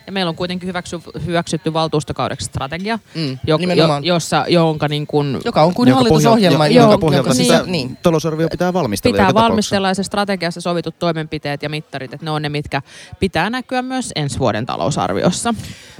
Ja 0.06 0.12
meillä 0.12 0.30
on 0.30 0.36
kuitenkin 0.36 0.68
hyväksy, 0.68 1.00
hyväksytty 1.26 1.74
valtuustokaudeksi 1.74 2.46
strategia, 2.46 3.00
Mm. 3.16 3.38
jo, 3.48 3.58
jo, 3.58 3.88
jossa, 4.02 4.46
jonka 4.48 4.88
niin 4.88 5.08
kuin 5.08 5.40
Joka 5.46 5.64
on 5.64 5.74
kuin 5.74 5.90
Jonka 5.90 5.98
hallitusohjelma. 6.00 6.58
pohjalta, 6.58 6.74
Joo, 6.76 6.84
jonka 6.84 6.98
pohjalta 6.98 7.30
niin. 7.30 7.46
sitä 7.46 7.64
niin. 7.66 7.98
talousarvio 7.98 8.50
pitää 8.50 8.74
valmistella. 8.74 9.14
pitää 9.14 9.30
joka 9.30 9.42
valmistella 9.42 9.88
ja 9.88 9.94
se 9.94 10.04
strategiassa 10.04 10.62
sovitut 10.62 11.00
toimenpiteet 11.00 11.64
ja 11.64 11.70
mittarit, 11.70 12.14
että 12.14 12.26
ne 12.26 12.32
on 12.32 12.42
ne, 12.42 12.50
mitkä 12.50 12.82
pitää 13.20 13.50
näkyä 13.50 13.82
myös 13.82 14.12
ensi 14.16 14.40
vuoden 14.40 14.66
talousarviossa. 14.66 15.54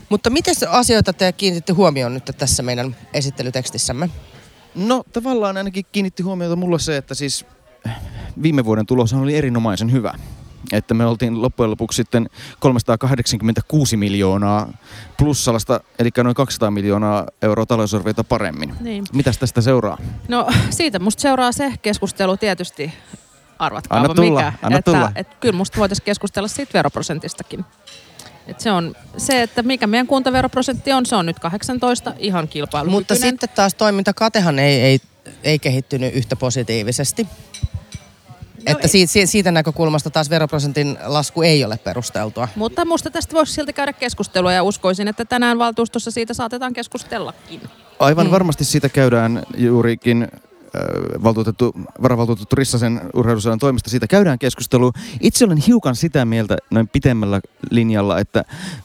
Mutta 0.10 0.30
miten 0.30 0.56
asioita 0.70 1.14
te 1.14 1.32
kiinnititte 1.32 1.74
huomioon 1.74 2.14
nyt 2.14 2.32
tässä 2.38 2.64
meidän 2.64 2.96
esittelytekstissämme? 3.14 4.10
No 4.76 5.04
tavallaan 5.14 5.58
ainakin 5.58 5.86
kiinnitti 5.92 6.24
huomiota 6.24 6.56
mulle 6.56 6.80
se, 6.80 6.98
että 6.98 7.14
siis 7.16 7.46
viime 8.44 8.66
vuoden 8.66 8.86
tulos 8.86 9.14
oli 9.14 9.36
erinomaisen 9.36 9.92
hyvä. 9.92 10.14
Että 10.72 10.94
me 10.94 11.06
oltiin 11.06 11.42
loppujen 11.42 11.72
lopuksi 11.72 11.96
sitten 11.96 12.30
386 12.60 13.98
miljoonaa 13.98 14.74
plussalasta, 15.18 15.80
eli 16.00 16.10
noin 16.24 16.36
200 16.36 16.72
miljoonaa 16.72 17.26
euroa 17.42 17.66
talousarviota 17.66 18.24
paremmin. 18.24 18.74
Niin. 18.80 19.04
Mitäs 19.14 19.38
tästä 19.38 19.62
seuraa? 19.62 19.98
No 20.28 20.48
siitä 20.70 21.00
musta 21.00 21.22
seuraa 21.22 21.52
se 21.52 21.74
keskustelu 21.82 22.38
tietysti, 22.38 22.94
arvatkaapa 23.60 24.02
Anna 24.02 24.16
tulla, 24.16 24.42
mikä. 24.42 24.54
anna 24.62 24.78
että, 24.78 24.92
tulla. 24.92 25.12
että 25.16 25.36
kyllä 25.40 25.58
musta 25.58 25.80
voitaisiin 25.80 26.06
keskustella 26.06 26.48
siitä 26.48 26.74
veroprosentistakin. 26.74 27.66
Et 28.48 28.60
se 28.60 28.72
on 28.72 28.96
se, 29.18 29.42
että 29.42 29.64
mikä 29.64 29.88
meidän 29.88 30.08
kuntaveroprosentti 30.08 30.94
on, 30.94 31.06
se 31.06 31.16
on 31.16 31.26
nyt 31.26 31.40
18, 31.40 32.14
ihan 32.18 32.48
kilpailukykyinen. 32.48 33.00
Mutta 33.00 33.16
sitten 33.16 33.50
taas 33.56 33.74
toimintakatehan 33.74 34.60
ei, 34.60 34.82
ei, 34.82 35.00
ei 35.44 35.60
kehittynyt 35.60 36.14
yhtä 36.14 36.36
positiivisesti. 36.36 37.28
No 38.66 38.72
että 38.72 38.88
ei. 38.94 39.08
siitä, 39.08 39.32
siitä, 39.32 39.52
näkökulmasta 39.52 40.10
taas 40.10 40.30
veroprosentin 40.30 40.98
lasku 41.06 41.42
ei 41.42 41.66
ole 41.66 41.78
perusteltua. 41.78 42.48
Mutta 42.56 42.86
musta 42.86 43.12
tästä 43.12 43.34
voisi 43.34 43.54
silti 43.54 43.74
käydä 43.74 43.94
keskustelua 43.94 44.54
ja 44.54 44.64
uskoisin, 44.64 45.08
että 45.08 45.26
tänään 45.26 45.60
valtuustossa 45.60 46.12
siitä 46.12 46.34
saatetaan 46.34 46.74
keskustellakin. 46.74 47.62
Aivan 48.00 48.26
Mm. 48.26 48.30
mm. 48.30 48.32
varmasti 48.32 48.66
siitä 48.66 48.90
käydään 48.90 49.44
juurikin 49.58 50.28
valtuutettu, 51.24 51.74
varavaltuutettu 52.02 52.56
Rissasen 52.56 53.02
urheilusalan 53.14 53.60
toimesta, 53.60 53.90
siitä 53.90 54.08
käydään 54.08 54.40
keskustelua. 54.40 54.92
Itse 55.22 55.46
olen 55.46 55.58
hiukan 55.58 55.96
sitä 55.96 56.26
mieltä 56.26 56.58
noin 56.72 56.88
pitemmällä 56.88 57.42
linjalla, 57.72 58.20
että 58.20 58.44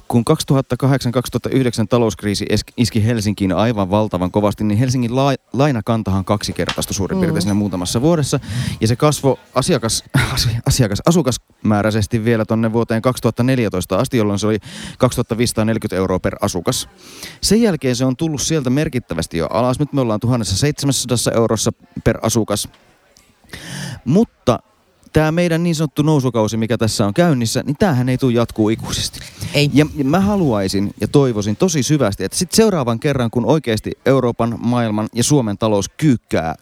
kun 0.09 0.25
2008-2009 0.53 1.87
talouskriisi 1.89 2.47
iski 2.77 3.05
Helsinkiin 3.05 3.53
aivan 3.53 3.91
valtavan 3.91 4.31
kovasti, 4.31 4.65
niin 4.65 4.79
Helsingin 4.79 5.17
la- 5.17 5.35
lainakantahan 5.53 6.25
kaksinkertaistui 6.25 6.95
suurin 6.95 7.19
Mm. 7.19 7.21
piirtein 7.21 7.43
siinä 7.43 7.55
muutamassa 7.55 8.03
vuodessa. 8.03 8.41
Ja 8.81 8.89
se 8.89 8.97
kasvoi 8.97 9.37
asiakas, 9.55 10.05
asiakas, 10.69 10.99
asukasmääräisesti 11.07 12.25
vielä 12.25 12.45
tonne 12.45 12.73
vuoteen 12.73 13.03
2014 13.03 13.97
asti, 13.97 14.17
jolloin 14.17 14.39
se 14.39 14.47
oli 14.47 14.59
2540 14.99 15.97
euroa 15.97 16.19
per 16.19 16.37
asukas. 16.41 16.89
Sen 17.41 17.63
jälkeen 17.63 17.97
se 17.97 18.05
on 18.05 18.17
tullut 18.17 18.43
sieltä 18.43 18.71
merkittävästi 18.71 19.39
jo 19.39 19.47
alas. 19.51 19.79
Nyt 19.79 19.93
me 19.93 20.01
ollaan 20.01 20.21
1700 20.21 21.33
eurossa 21.35 21.71
per 22.05 22.19
asukas. 22.23 22.69
Mutta 24.05 24.59
tämä 25.13 25.33
meidän 25.33 25.63
niin 25.63 25.75
sanottu 25.75 26.03
nousukausi, 26.03 26.57
mikä 26.57 26.79
tässä 26.79 27.07
on 27.07 27.15
käynnissä, 27.15 27.63
niin 27.67 27.77
tämähän 27.79 28.09
ei 28.09 28.19
tule 28.19 28.33
jatkuu 28.33 28.69
ikuisesti. 28.69 29.21
Ei. 29.55 29.71
Ja 29.75 29.87
mä 30.05 30.21
haluaisin 30.21 30.95
ja 31.01 31.09
toivoisin 31.09 31.57
tosi 31.57 31.83
syvästi, 31.83 32.25
että 32.25 32.39
sitten 32.39 32.57
seuraavan 32.57 33.01
kerran, 33.01 33.31
kun 33.31 33.45
oikeasti 33.45 33.91
Euroopan, 34.07 34.59
maailman 34.59 35.09
ja 35.15 35.25
Suomen 35.25 35.59
talous 35.59 35.89
kyykkää 35.89 36.55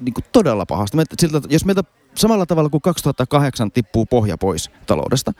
niin 0.00 0.14
kuin 0.14 0.24
todella 0.32 0.66
pahasti. 0.66 0.98
Siltä, 1.20 1.40
jos 1.48 1.64
meiltä 1.64 1.82
samalla 2.14 2.46
tavalla 2.46 2.70
kuin 2.70 2.82
2008 2.82 3.72
tippuu 3.72 4.06
pohja 4.06 4.38
pois 4.38 4.70
taloudesta, 4.86 5.32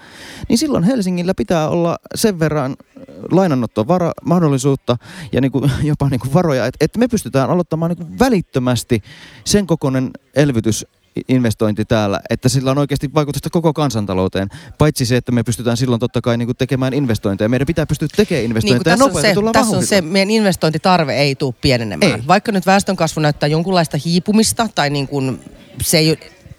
niin 0.49 0.59
silloin 0.59 0.85
Helsingillä 0.85 1.35
pitää 1.35 1.69
olla 1.69 1.97
sen 2.14 2.38
verran 2.38 2.71
äh, 2.71 3.05
lainanottoa 3.31 3.88
vara, 3.88 4.12
mahdollisuutta 4.25 4.97
ja 5.33 5.40
niin 5.40 5.53
kuin, 5.53 5.71
jopa 5.83 6.09
niin 6.09 6.21
kuin 6.21 6.35
varoja, 6.35 6.66
että, 6.66 6.85
että 6.85 6.99
me 6.99 7.09
pystytään 7.09 7.51
aloittamaan 7.51 7.90
niin 7.90 8.07
kuin 8.07 8.19
välittömästi 8.19 9.03
sen 9.45 9.66
kokoinen 9.66 10.11
elvytys 10.35 10.87
investointi 11.29 11.85
täällä, 11.85 12.20
että 12.31 12.48
sillä 12.48 12.70
on 12.70 12.79
oikeasti 12.79 13.14
vaikutusta 13.14 13.50
koko 13.50 13.72
kansantalouteen. 13.72 14.48
Paitsi 14.79 15.07
se, 15.07 15.16
että 15.16 15.33
me 15.33 15.42
pystytään 15.42 15.76
silloin 15.76 16.00
totta 16.00 16.20
kai 16.20 16.37
niin 16.37 16.46
kuin 16.46 16.57
tekemään 16.57 16.94
investointeja. 16.94 17.48
Meidän 17.48 17.66
pitää 17.66 17.87
pystyä 17.87 18.09
tekemään 18.16 18.40
Niin 18.42 18.50
investointeja 18.50 18.79
kuin 18.79 18.85
tässä 18.85 19.05
on, 19.05 19.09
nopeasti 19.09 19.29
se, 19.29 19.35
tulla 19.35 19.52
tässä 19.52 19.76
on 19.76 19.87
se, 19.87 20.00
meidän 20.00 20.31
investointitarve 20.31 21.14
ei 21.16 21.35
tule 21.35 21.55
pienenemään. 21.61 22.12
Ei. 22.20 22.26
Vaikka 22.26 22.52
nyt 22.52 22.66
väestönkasvu 22.66 23.20
näyttää 23.20 23.46
jonkunlaista 23.46 23.98
hiipumista, 24.05 24.68
tai 24.74 24.90
niin 24.90 25.09
kuin 25.09 25.40
se 25.83 25.98
ei 25.98 26.18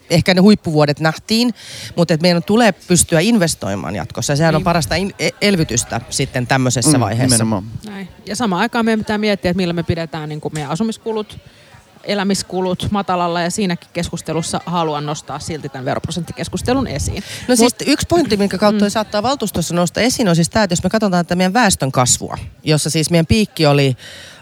ehkä 0.10 0.34
ne 0.34 0.42
huippuvuodet 0.42 1.00
nähtiin, 1.00 1.54
mutta 1.96 2.14
että 2.14 2.22
meidän 2.22 2.44
tulee 2.44 2.72
pystyä 2.72 3.20
investoimaan 3.20 3.96
jatkossa. 3.96 4.34
Ja 4.34 4.38
sehän 4.38 4.56
on 4.56 4.60
Niin. 4.60 4.64
parasta 4.64 4.96
in- 4.96 5.14
e- 5.20 5.30
elvytystä 5.42 6.02
sitten 6.10 6.48
tämmöisessä 6.48 6.98
Mm, 6.98 7.02
vaiheessa. 7.02 7.36
Nimenomaan. 7.36 7.64
Näin. 7.86 8.08
Ja 8.26 8.36
samaan 8.36 8.62
aikaan 8.62 8.86
meidän 8.86 9.00
pitää 9.00 9.18
miettiä, 9.18 9.52
että 9.52 9.58
millä 9.58 9.74
me 9.74 9.84
pidetään 9.84 10.30
niin 10.30 10.42
kuin 10.42 10.54
meidän 10.54 10.72
asumiskulut, 10.72 11.38
elämiskulut 12.08 12.88
matalalla 12.92 13.42
ja 13.42 13.50
siinäkin 13.52 13.90
keskustelussa 13.94 14.62
haluan 14.66 15.06
nostaa 15.06 15.40
silti 15.40 15.70
tämän 15.70 15.86
veroprosenttikeskustelun 15.86 16.88
esiin. 16.88 17.24
No 17.48 17.56
siis 17.56 17.76
yksi 17.88 18.08
pointti, 18.08 18.38
minkä 18.38 18.58
kautta 18.58 18.86
mm. 18.86 18.90
saattaa 18.90 19.24
valtuustossa 19.24 19.76
nousta 19.76 20.02
esiin, 20.02 20.30
on 20.30 20.36
siis 20.36 20.50
tämä, 20.50 20.64
että 20.64 20.72
jos 20.72 20.84
me 20.84 20.90
katsotaan 20.90 21.26
tätä 21.26 21.36
meidän 21.36 21.54
väestön 21.54 21.92
kasvua, 21.92 22.38
jossa 22.64 22.90
siis 22.90 23.10
meidän 23.10 23.26
piikki 23.26 23.66
oli, 23.66 23.98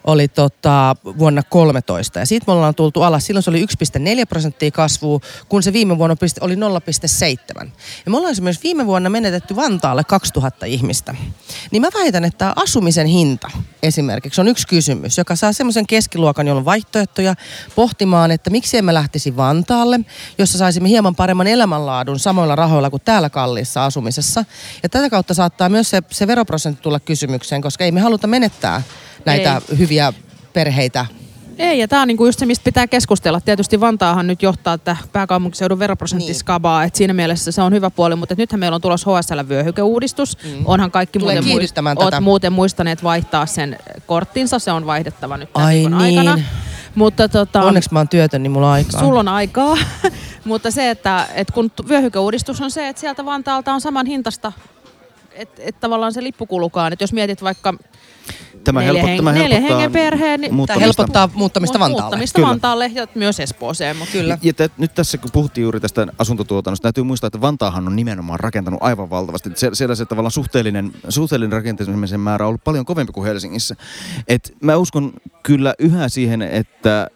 oli 0.06 0.28
tota 0.28 0.96
vuonna 1.20 1.44
13 1.44 2.20
ja 2.20 2.26
siitä 2.26 2.44
me 2.48 2.54
ollaan 2.54 2.76
tultu 2.76 3.02
alas. 3.02 3.26
Silloin 3.26 3.44
se 3.44 3.50
oli 3.50 3.65
1,4 3.65 4.26
prosenttia 4.30 4.72
kasvua, 4.72 5.20
kun 5.50 5.63
se 5.63 5.74
viime 5.74 5.98
vuonna 5.98 6.15
oli 6.41 6.56
0,7. 6.56 7.70
Ja 8.06 8.12
me 8.12 8.18
ollaan 8.18 8.32
esimerkiksi 8.32 8.63
viime 8.63 8.86
vuonna 8.86 9.10
menetetty 9.10 9.56
Vantaalle 9.56 10.04
2000 10.04 10.65
ihmistä. 10.65 11.15
Niin 11.72 11.82
mä 11.82 11.89
väitän, 11.94 12.26
että 12.26 12.54
asumisen 12.56 13.08
hinta 13.08 13.52
esimerkiksi 13.84 14.41
on 14.41 14.48
yksi 14.48 14.68
kysymys, 14.68 15.18
joka 15.18 15.36
saa 15.36 15.54
semmoisen 15.54 15.88
keskiluokan, 15.88 16.48
jolla 16.48 16.60
on 16.60 16.65
vaihtoehtoja 16.65 17.36
pohtimaan, 17.76 18.32
että 18.32 18.50
miksi 18.50 18.78
emme 18.78 18.94
lähtisi 18.94 19.38
Vantaalle, 19.38 20.00
jossa 20.38 20.58
saisimme 20.58 20.89
hieman 20.89 21.15
paremman 21.15 21.48
elämänlaadun 21.48 22.20
samoilla 22.20 22.56
rahoilla 22.56 22.89
kuin 22.89 23.02
täällä 23.06 23.30
kalliissa 23.30 23.86
asumisessa. 23.86 24.46
Ja 24.84 24.89
tätä 24.89 25.10
kautta 25.10 25.34
saattaa 25.34 25.70
myös 25.70 25.89
se, 25.89 26.04
se 26.12 26.28
veroprosentti 26.28 26.82
tulla 26.82 27.00
kysymykseen, 27.00 27.62
koska 27.62 27.84
ei 27.84 27.91
me 27.91 28.00
haluta 28.00 28.28
menettää 28.28 28.82
näitä 29.26 29.62
ei. 29.72 29.78
hyviä 29.78 30.14
perheitä. 30.54 31.06
Ei, 31.58 31.80
ja 31.80 31.88
tämä 31.88 32.02
on 32.02 32.08
niinku 32.08 32.26
just 32.26 32.40
se, 32.40 32.46
mistä 32.46 32.64
pitää 32.64 32.88
keskustella. 32.88 33.42
Tietysti 33.42 33.80
Vantaahan 33.80 34.28
nyt 34.28 34.42
johtaa 34.42 34.78
tätä 34.78 34.98
pääkaupunkiseudun 35.12 35.80
veroprosenttiskabaa, 35.80 36.80
niin. 36.80 36.88
että 36.88 36.98
siinä 36.98 37.14
mielessä 37.14 37.52
se 37.52 37.62
on 37.62 37.74
hyvä 37.74 37.90
puoli, 37.90 38.16
mutta 38.16 38.36
nythän 38.38 38.60
meillä 38.60 38.76
on 38.76 38.82
tulossa 38.82 39.12
HSL-vyöhykeuudistus. 39.12 40.38
Mm. 40.44 40.62
Onhan 40.66 40.92
kaikki 40.92 41.20
Tulee 41.20 41.36
muuten, 41.36 41.52
kiihdyttämään 41.52 41.98
oot 42.00 42.20
muuten 42.22 42.54
muistaneet 42.54 43.04
vaihtaa 43.04 43.46
sen 43.46 43.78
korttinsa, 44.06 44.60
se 44.60 44.72
on 44.72 44.86
vaihdettava 44.86 45.38
nyt 45.38 45.54
tämän 45.54 45.68
Ai 45.68 45.76
niin. 45.76 45.94
aikana. 45.94 46.40
Mutta 46.96 47.30
tota, 47.30 47.64
Onneksi 47.64 47.90
mä 47.94 48.00
oon 48.00 48.10
työtön, 48.10 48.44
niin 48.44 48.52
mulla 48.52 48.68
on 48.68 48.74
aikaa. 48.74 49.00
Sulla 49.00 49.20
on 49.20 49.28
aikaa, 49.28 49.78
mutta 50.46 50.72
se, 50.72 50.90
että, 50.90 51.28
että 51.34 51.54
kun 51.54 51.72
vyöhykeuudistus 51.90 52.62
on 52.62 52.72
se, 52.72 52.88
että 52.88 53.00
sieltä 53.00 53.26
Vantaalta 53.26 53.74
on 53.74 53.82
saman 53.82 54.06
hintasta, 54.06 54.52
että 55.32 55.62
et 55.66 55.80
tavallaan 55.80 56.14
se 56.14 56.24
lippukulukaan, 56.24 56.94
että 56.94 57.04
jos 57.04 57.14
mietit 57.14 57.44
vaikka 57.44 57.74
Tämä, 58.64 58.80
neljä, 58.80 58.94
helpot, 58.94 59.10
hen- 59.10 59.18
tämä 59.18 59.32
neljä 59.32 59.48
helpottaa 59.60 59.78
hengen 59.78 59.92
perheen, 59.92 60.42
niin 60.42 60.50
Tämä 60.50 60.56
muuttamista. 60.56 60.86
helpottaa 60.86 61.30
muuttamista 61.34 61.80
Vantaalle. 61.80 62.02
muuttamista 62.02 62.36
Kyllä. 62.36 62.48
Vantaalle 62.50 62.92
ja 62.94 63.08
myös 63.16 63.40
Espooseen. 63.40 63.98
Mutta 63.98 64.12
Kyllä. 64.12 64.38
Ja 64.42 64.54
te, 64.54 64.70
nyt 64.78 64.94
tässä 64.96 65.18
kun 65.18 65.32
puhuttiin 65.32 65.64
juuri 65.64 65.80
tästä 65.80 66.08
asuntotuotannosta, 66.20 66.84
täytyy 66.84 67.04
muistaa, 67.04 67.28
että 67.28 67.42
Vantaahan 67.42 67.88
on 67.88 67.96
nimenomaan 67.96 68.40
rakentanut 68.40 68.80
aivan 68.84 69.10
valtavasti. 69.10 69.50
Sie- 69.56 69.70
Siellä 69.76 69.96
se 69.96 70.06
tavallaan 70.06 70.32
suhteellinen, 70.32 70.92
suhteellinen 71.10 71.52
rakentamisen 71.52 72.20
määrä 72.20 72.46
on 72.46 72.50
ollut 72.50 72.64
paljon 72.64 72.86
kovempi 72.86 73.14
kuin 73.14 73.28
Helsingissä. 73.28 73.76
Et 74.28 74.54
mä 74.62 74.76
uskon 74.76 75.14
kyllä 75.44 75.74
yhä 75.80 76.10
siihen, 76.10 76.42
että 76.42 77.08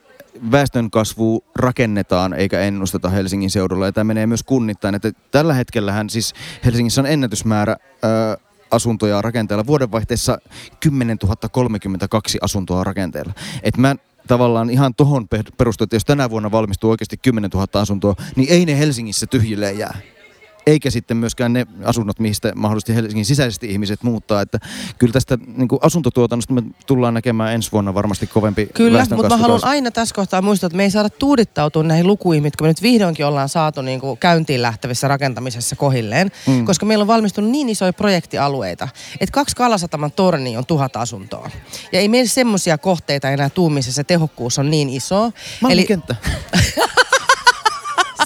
väestön 0.51 0.91
kasvu 0.91 1.43
rakennetaan 1.55 2.33
eikä 2.33 2.59
ennusteta 2.61 3.09
Helsingin 3.09 3.49
seudulla. 3.51 3.85
Ja 3.85 3.91
tämä 3.91 4.03
menee 4.03 4.27
myös 4.27 4.43
kunnittain. 4.43 4.95
Että 4.95 5.11
tällä 5.31 5.53
hetkellähän 5.53 6.09
siis 6.09 6.33
Helsingissä 6.65 7.01
on 7.01 7.07
ennätysmäärä 7.07 7.75
ää, 8.03 8.37
asuntoja 8.71 9.21
rakenteella. 9.21 9.65
Vuodenvaihteessa 9.65 10.37
10 10.79 11.17
032 11.51 12.37
asuntoa 12.41 12.83
rakenteella. 12.83 13.33
Et 13.63 13.77
mä 13.77 13.95
tavallaan 14.27 14.69
ihan 14.69 14.95
tohon 14.95 15.27
pe- 15.27 15.43
perustuen, 15.57 15.85
että 15.85 15.95
jos 15.95 16.05
tänä 16.05 16.29
vuonna 16.29 16.51
valmistuu 16.51 16.89
oikeasti 16.89 17.17
10 17.17 17.49
000 17.53 17.67
asuntoa, 17.73 18.15
niin 18.35 18.49
ei 18.51 18.65
ne 18.65 18.79
Helsingissä 18.79 19.27
tyhjilleen 19.27 19.77
jää. 19.77 19.97
Eikä 20.67 20.91
sitten 20.91 21.17
myöskään 21.17 21.53
ne 21.53 21.67
asunnot, 21.83 22.19
mistä 22.19 22.51
mahdollisesti 22.55 22.95
Helsingin 22.95 23.25
sisäisesti 23.25 23.67
ihmiset 23.71 24.03
muuttaa. 24.03 24.41
Että 24.41 24.59
kyllä 24.97 25.13
tästä 25.13 25.37
niin 25.57 25.67
kuin 25.67 25.79
asuntotuotannosta 25.83 26.53
me 26.53 26.63
tullaan 26.85 27.13
näkemään 27.13 27.53
ensi 27.53 27.71
vuonna 27.71 27.93
varmasti 27.93 28.27
kovempi 28.27 28.69
Kyllä, 28.73 29.05
mutta 29.15 29.29
mä 29.29 29.37
haluan 29.37 29.59
aina 29.63 29.91
tässä 29.91 30.15
kohtaa 30.15 30.41
muistaa, 30.41 30.67
että 30.67 30.77
me 30.77 30.83
ei 30.83 30.91
saada 30.91 31.09
tuudittautua 31.09 31.83
näihin 31.83 32.07
lukuihin, 32.07 32.43
mitkä 32.43 32.63
me 32.63 32.67
nyt 32.67 32.81
vihdoinkin 32.81 33.25
ollaan 33.25 33.49
saatu 33.49 33.81
niin 33.81 33.99
kuin 33.99 34.17
käyntiin 34.17 34.61
lähtevissä 34.61 35.07
rakentamisessa 35.07 35.75
kohilleen, 35.75 36.31
mm. 36.47 36.65
koska 36.65 36.85
meillä 36.85 37.03
on 37.03 37.07
valmistunut 37.07 37.51
niin 37.51 37.69
isoja 37.69 37.93
projektialueita, 37.93 38.87
että 39.19 39.33
kaksi 39.33 39.55
Kalasataman 39.55 40.11
torni 40.11 40.57
on 40.57 40.65
tuhat 40.65 40.95
asuntoa. 40.95 41.49
Ja 41.91 41.99
ei 41.99 42.07
meillä 42.07 42.29
semmoisia 42.29 42.77
kohteita 42.77 43.29
enää 43.29 43.49
tuu, 43.49 43.69
missä 43.69 43.91
se 43.91 44.03
tehokkuus 44.03 44.59
on 44.59 44.71
niin 44.71 44.89
iso. 44.89 45.31
Eli... 45.69 45.87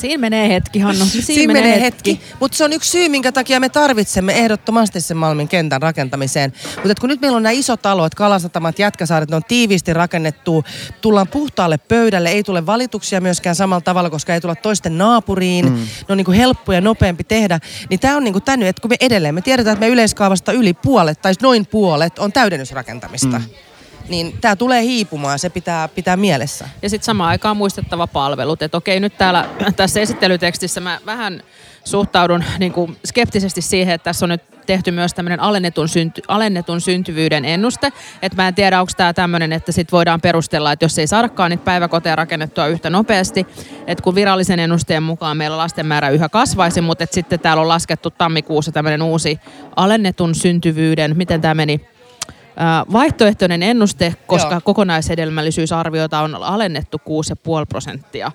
Siinä 0.02 0.22
menee 0.22 0.50
hetki, 0.50 0.80
Hannu. 0.80 1.06
Siinä, 1.06 1.26
Siinä 1.26 1.54
menee 1.54 1.82
hetki. 1.82 2.12
hetki. 2.12 2.36
Mutta 2.40 2.58
se 2.58 2.64
on 2.64 2.74
yksi 2.74 2.90
syy, 2.90 3.10
minkä 3.10 3.32
takia 3.32 3.60
me 3.60 3.70
tarvitsemme 3.70 4.34
ehdottomasti 4.34 5.02
sen 5.02 5.18
Malmin 5.18 5.48
kentän 5.48 5.82
rakentamiseen. 5.82 6.54
Mutta 6.76 7.02
kun 7.02 7.10
nyt 7.10 7.22
meillä 7.22 7.36
on 7.36 7.44
nämä 7.44 7.52
isot 7.52 7.82
talot, 7.82 8.16
Kalasatamat, 8.16 8.80
Jätkäsaaret, 8.80 9.30
ne 9.30 9.36
on 9.36 9.44
tiiviisti 9.48 9.94
rakennettu, 9.94 10.64
tullaan 11.02 11.28
puhtaalle 11.28 11.78
pöydälle, 11.78 12.30
ei 12.30 12.44
tule 12.44 12.66
valituksia 12.66 13.22
myöskään 13.22 13.56
samalla 13.56 13.82
tavalla, 13.82 14.10
koska 14.10 14.34
ei 14.34 14.42
tulla 14.42 14.56
toisten 14.56 14.98
naapuriin, 14.98 15.66
mm. 15.66 15.76
ne 15.76 16.06
on 16.10 16.18
niin 16.18 16.26
kuin 16.26 16.38
helppo 16.38 16.74
ja 16.74 16.82
nopeampi 16.82 17.24
tehdä. 17.24 17.60
Niin 17.90 18.00
tämä 18.00 18.18
on 18.18 18.24
niin 18.24 18.34
kuin 18.34 18.44
tänne, 18.44 18.70
että 18.70 18.82
kun 18.82 18.90
me 18.90 18.96
edelleen, 19.00 19.36
me 19.36 19.42
tiedetään, 19.42 19.74
että 19.74 19.86
me 19.86 19.92
yleiskaavasta 19.92 20.52
yli 20.52 20.74
puolet 20.74 21.22
tai 21.22 21.34
noin 21.42 21.66
puolet 21.66 22.20
on 22.20 22.32
täydennysrakentamista. 22.32 23.40
Mm 23.40 23.46
niin 24.10 24.38
tämä 24.42 24.56
tulee 24.56 24.82
hiipumaan, 24.82 25.40
se 25.40 25.50
pitää 25.50 25.88
pitää 25.88 26.18
mielessä. 26.18 26.70
Ja 26.82 26.90
sitten 26.90 27.06
samaan 27.06 27.30
aikaan 27.30 27.58
muistettava 27.58 28.08
palvelut, 28.08 28.62
että 28.62 28.78
okei 28.78 29.00
nyt 29.00 29.18
täällä 29.18 29.50
tässä 29.76 30.00
esittelytekstissä 30.00 30.82
mä 30.82 31.00
vähän 31.06 31.44
suhtaudun 31.84 32.44
niin 32.60 32.72
kuin 32.72 32.98
skeptisesti 33.06 33.62
siihen, 33.62 33.94
että 33.94 34.04
tässä 34.04 34.26
on 34.26 34.30
nyt 34.30 34.42
tehty 34.66 34.92
myös 34.92 35.14
tämmöinen 35.14 35.40
alennetun, 35.40 35.90
synty, 35.90 36.22
alennetun 36.28 36.82
syntyvyyden 36.82 37.46
ennuste. 37.46 37.92
Että 38.22 38.36
mä 38.36 38.48
en 38.48 38.56
tiedä, 38.56 38.80
onko 38.80 38.92
tämä 38.98 39.14
tämmöinen, 39.14 39.54
että 39.54 39.72
sit 39.72 39.92
voidaan 39.92 40.22
perustella, 40.22 40.72
että 40.72 40.86
jos 40.86 41.00
ei 41.00 41.08
saadakaan 41.08 41.52
niitä 41.52 41.64
päiväkoteja 41.64 42.16
rakennettua 42.16 42.68
yhtä 42.68 42.90
nopeasti, 42.90 43.48
että 43.88 44.04
kun 44.04 44.16
virallisen 44.16 44.60
ennusteen 44.60 45.04
mukaan 45.04 45.38
meillä 45.38 45.58
lasten 45.58 45.86
määrä 45.86 46.10
yhä 46.10 46.30
kasvaisi, 46.30 46.82
mutta 46.82 47.06
sitten 47.12 47.40
täällä 47.40 47.62
on 47.62 47.68
laskettu 47.68 48.10
tammikuussa 48.10 48.72
tämmöinen 48.72 49.02
uusi 49.02 49.40
alennetun 49.76 50.36
syntyvyyden, 50.36 51.18
miten 51.18 51.42
tämä 51.42 51.54
meni, 51.54 51.93
vaihtoehtoinen 52.94 53.64
ennuste, 53.64 54.16
koska 54.28 54.54
Joo. 54.54 54.62
kokonaishedelmällisyysarviota 54.64 56.20
on 56.20 56.36
alennettu 56.36 56.98
6,5 56.98 57.04
prosenttia. 57.70 58.32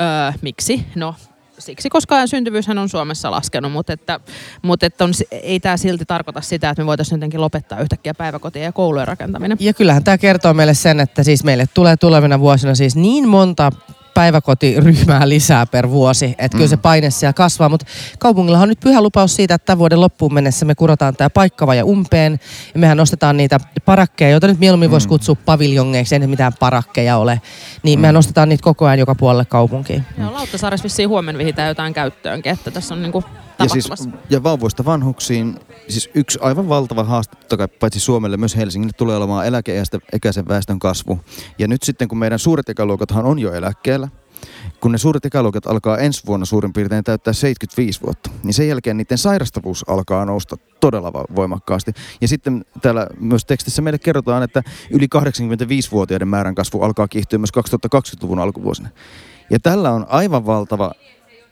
Öö, 0.00 0.32
miksi? 0.42 0.86
No 0.94 1.14
siksi, 1.58 1.90
koska 1.90 2.26
syntyvyyshän 2.26 2.78
on 2.78 2.88
Suomessa 2.88 3.30
laskenut, 3.30 3.72
mutta, 3.72 3.92
että, 3.92 4.20
mutta 4.62 4.86
että 4.86 5.04
on, 5.04 5.12
ei 5.30 5.60
tämä 5.60 5.76
silti 5.76 6.04
tarkoita 6.04 6.40
sitä, 6.40 6.70
että 6.70 6.82
me 6.82 6.86
voitaisiin 6.86 7.16
jotenkin 7.16 7.40
lopettaa 7.40 7.80
yhtäkkiä 7.80 8.14
päiväkotien 8.14 8.64
ja 8.64 8.72
koulujen 8.72 9.08
rakentaminen. 9.08 9.56
Ja 9.60 9.74
kyllähän 9.74 10.04
tämä 10.04 10.18
kertoo 10.18 10.54
meille 10.54 10.74
sen, 10.74 11.00
että 11.00 11.22
siis 11.22 11.44
meille 11.44 11.64
tulee 11.74 11.96
tulevina 11.96 12.40
vuosina 12.40 12.74
siis 12.74 12.96
niin 12.96 13.28
monta 13.28 13.72
päiväkotiryhmää 14.18 15.28
lisää 15.28 15.66
per 15.66 15.90
vuosi. 15.90 16.24
Että 16.24 16.56
mm. 16.56 16.58
kyllä 16.58 16.68
se 16.68 16.76
paine 16.76 17.10
siellä 17.10 17.32
kasvaa, 17.32 17.68
mutta 17.68 17.86
kaupungilla 18.18 18.58
on 18.58 18.68
nyt 18.68 18.80
pyhä 18.80 19.02
lupaus 19.02 19.36
siitä, 19.36 19.54
että 19.54 19.66
tämän 19.66 19.78
vuoden 19.78 20.00
loppuun 20.00 20.34
mennessä 20.34 20.66
me 20.66 20.74
kurotaan 20.74 21.16
tämä 21.16 21.30
paikkava 21.30 21.74
ja 21.74 21.84
umpeen. 21.84 22.40
Ja 22.74 22.80
mehän 22.80 22.96
nostetaan 22.96 23.36
niitä 23.36 23.60
parakkeja, 23.84 24.30
joita 24.30 24.46
nyt 24.46 24.58
mieluummin 24.58 24.90
mm. 24.90 24.92
voisi 24.92 25.08
kutsua 25.08 25.36
paviljongeiksi, 25.44 26.14
ei 26.14 26.26
mitään 26.26 26.52
parakkeja 26.60 27.16
ole. 27.16 27.40
Niin 27.82 27.98
mm. 27.98 28.00
mehän 28.00 28.14
nostetaan 28.14 28.48
niitä 28.48 28.62
koko 28.62 28.86
ajan 28.86 28.98
joka 28.98 29.14
puolelle 29.14 29.44
kaupunkiin. 29.44 30.04
Joo, 30.18 30.32
Lauttasaaressa 30.32 30.84
vissiin 30.84 31.08
huomenna 31.08 31.38
vihitään 31.38 31.68
jotain 31.68 31.94
käyttöönkin, 31.94 32.52
että 32.52 32.70
tässä 32.70 32.94
on 32.94 33.02
niinku 33.02 33.24
ja, 33.58 33.68
siis, 33.68 33.88
ja 34.30 34.42
vauvoista 34.42 34.84
vanhuksiin, 34.84 35.60
siis 35.88 36.10
yksi 36.14 36.38
aivan 36.42 36.68
valtava 36.68 37.04
haaste, 37.04 37.36
paitsi 37.80 38.00
Suomelle, 38.00 38.36
myös 38.36 38.56
Helsingille 38.56 38.92
tulee 38.96 39.16
olemaan 39.16 39.46
eläkeikäisen 39.46 40.48
väestön 40.48 40.78
kasvu. 40.78 41.20
Ja 41.58 41.68
nyt 41.68 41.82
sitten, 41.82 42.08
kun 42.08 42.18
meidän 42.18 42.38
suuret 42.38 42.68
ikäluokathan 42.68 43.24
on 43.24 43.38
jo 43.38 43.52
eläkkeellä, 43.52 44.08
kun 44.80 44.92
ne 44.92 44.98
suuret 44.98 45.24
ikäluokat 45.24 45.66
alkaa 45.66 45.98
ensi 45.98 46.22
vuonna 46.26 46.46
suurin 46.46 46.72
piirtein 46.72 47.04
täyttää 47.04 47.32
75 47.32 48.02
vuotta, 48.02 48.30
niin 48.42 48.54
sen 48.54 48.68
jälkeen 48.68 48.96
niiden 48.96 49.18
sairastavuus 49.18 49.84
alkaa 49.88 50.24
nousta 50.24 50.56
todella 50.80 51.12
voimakkaasti. 51.12 51.92
Ja 52.20 52.28
sitten 52.28 52.64
täällä 52.82 53.06
myös 53.20 53.44
tekstissä 53.44 53.82
meille 53.82 53.98
kerrotaan, 53.98 54.42
että 54.42 54.62
yli 54.90 55.06
85-vuotiaiden 55.16 56.28
määrän 56.28 56.54
kasvu 56.54 56.82
alkaa 56.82 57.08
kiihtyä 57.08 57.38
myös 57.38 57.52
2020-luvun 57.58 58.38
alkuvuosina. 58.38 58.88
Ja 59.50 59.58
tällä 59.60 59.90
on 59.90 60.06
aivan 60.08 60.46
valtava 60.46 60.92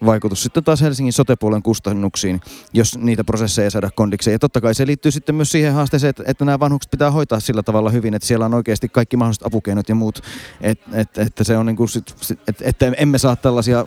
vaikutus 0.05 0.43
sitten 0.43 0.65
taas 0.65 0.81
Helsingin 0.81 1.13
sotepuolen 1.13 1.63
kustannuksiin, 1.63 2.41
jos 2.73 2.99
niitä 2.99 3.25
prosesseja 3.25 3.65
ei 3.65 3.71
saada 3.71 3.91
kondikseen. 3.91 4.33
Ja 4.33 4.39
totta 4.39 4.61
kai 4.61 4.75
se 4.75 4.87
liittyy 4.87 5.13
sitten 5.13 5.35
myös 5.35 5.53
siihen 5.53 5.73
haasteeseen, 5.73 6.11
että, 6.11 6.23
että 6.27 6.45
nämä 6.45 6.61
vanhukset 6.61 6.91
pitää 6.91 7.11
hoitaa 7.11 7.41
sillä 7.41 7.63
tavalla 7.63 7.91
hyvin, 7.91 8.15
että 8.15 8.29
siellä 8.29 8.47
on 8.47 8.55
oikeasti 8.55 8.89
kaikki 8.89 9.17
mahdolliset 9.17 9.47
apukeinot 9.47 9.89
ja 9.89 9.95
muut, 9.95 10.23
että, 10.61 10.91
että, 10.93 11.23
että 11.23 11.45
se 11.45 11.57
on 11.57 11.67
niin 11.67 11.77
kuin 11.77 11.89
sit, 11.89 12.15
että, 12.49 12.65
että 12.65 12.93
emme 12.97 13.19
saa 13.19 13.37
tällaisia 13.37 13.85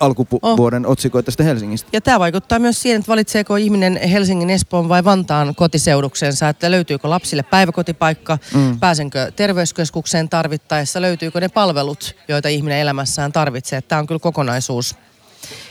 alkuvuoden 0.00 0.86
oh. 0.86 0.92
otsikoita 0.92 1.30
sitten 1.30 1.46
Helsingistä. 1.46 1.88
Ja 1.92 2.00
tämä 2.00 2.18
vaikuttaa 2.18 2.58
myös 2.58 2.82
siihen, 2.82 2.98
että 2.98 3.10
valitseeko 3.10 3.56
ihminen 3.56 3.96
Helsingin, 3.96 4.50
Espoon 4.50 4.88
vai 4.88 5.04
Vantaan 5.04 5.54
kotiseuduksensa, 5.54 6.48
että 6.48 6.70
löytyykö 6.70 7.10
lapsille 7.10 7.42
päiväkotipaikka, 7.42 8.38
mm. 8.54 8.80
pääsenkö 8.80 9.32
terveyskeskukseen 9.36 10.28
tarvittaessa, 10.28 11.00
löytyykö 11.00 11.40
ne 11.40 11.48
palvelut, 11.48 12.16
joita 12.28 12.48
ihminen 12.48 12.78
elämässään 12.78 13.32
tarvitsee. 13.32 13.80
Tämä 13.82 13.98
on 13.98 14.06
kyllä 14.06 14.20
kokonaisuus. 14.20 14.96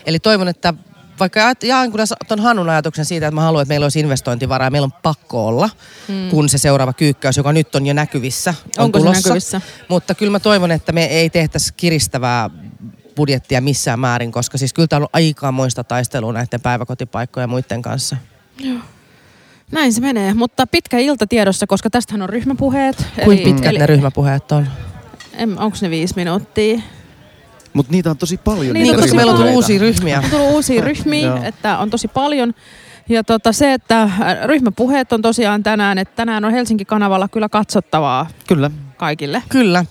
Eli 0.06 0.20
toivon, 0.20 0.48
että 0.48 0.74
vaikka 1.20 1.40
jaan 1.64 1.92
kyllä 1.92 2.06
tuon 2.28 2.40
Hannun 2.40 2.70
ajatuksen 2.70 3.06
siitä, 3.06 3.28
että 3.28 3.36
mä 3.36 3.42
haluan, 3.42 3.62
että 3.62 3.72
meillä 3.72 3.86
olisi 3.86 4.00
investointivaraa, 4.00 4.70
meillä 4.70 4.86
on 4.86 5.02
pakko 5.04 5.48
olla, 5.48 5.70
hmm. 6.08 6.30
kun 6.30 6.50
se 6.50 6.58
seuraava 6.58 6.94
kyykkäys, 6.94 7.38
joka 7.38 7.54
nyt 7.54 7.76
on 7.76 7.86
jo 7.86 7.94
näkyvissä, 7.94 8.54
on 8.78 8.86
Onko 8.86 9.00
tulossa. 9.00 9.22
Se 9.22 9.30
näkyvissä? 9.30 9.62
Mutta 9.88 10.16
kyllä 10.16 10.32
mä 10.32 10.40
toivon, 10.40 10.72
että 10.72 10.92
me 10.92 11.06
ei 11.06 11.30
tehtäisi 11.30 11.74
kiristävää 11.74 12.50
budjettia 13.16 13.62
missään 13.62 14.00
määrin, 14.00 14.32
koska 14.32 14.58
siis 14.58 14.74
kyllä 14.74 14.88
täällä 14.88 15.06
on 15.06 15.10
aikamoista 15.14 15.84
taistelua 15.84 16.34
näiden 16.34 16.62
päiväkotipaikkojen 16.62 17.44
ja 17.44 17.48
muiden 17.48 17.82
kanssa. 17.82 18.18
Joo. 18.60 18.80
Näin 19.72 19.94
se 19.94 20.02
menee, 20.02 20.34
mutta 20.34 20.68
pitkä 20.68 20.98
ilta 20.98 21.28
tiedossa, 21.28 21.68
koska 21.68 21.90
tästähän 21.90 22.22
on 22.22 22.30
ryhmäpuheet. 22.30 23.06
Kuinka 23.24 23.44
pitkät 23.44 23.70
eli, 23.70 23.80
ne 23.80 23.86
ryhmäpuheet 23.86 24.52
on? 24.52 24.68
Onko 25.58 25.78
ne 25.82 25.90
viisi 25.90 26.14
minuuttia? 26.16 26.82
Mutta 27.78 27.92
niitä 27.92 28.10
on 28.10 28.18
tosi 28.18 28.38
paljon. 28.38 28.74
Niin, 28.74 28.96
koska 28.96 29.16
meillä 29.16 29.32
on 29.32 29.38
tullut 29.38 29.54
uusia 29.54 29.80
ryhmiä. 29.80 30.22
On 30.24 30.30
tullut 30.30 30.52
uusia 30.52 30.84
ryhmiä, 30.84 31.38
että 31.44 31.78
on 31.78 31.90
tosi 31.90 32.08
paljon. 32.08 32.54
Ja 33.10 33.24
tota, 33.24 33.52
se, 33.52 33.74
että 33.74 34.04
äh, 34.04 34.12
ryhmäpuheet 34.44 35.13
on 35.13 35.22
tosiaan 35.22 35.63
tänään, 35.63 35.98
että 35.98 36.16
tänään 36.16 36.46
on 36.46 36.52
Helsinki-kanavalla 36.52 37.28
kyllä 37.28 37.50
katsottavaa. 37.50 38.28
Kyllä. 38.48 38.72
Kaikille. 38.98 39.44
Kyllä. 39.50 39.86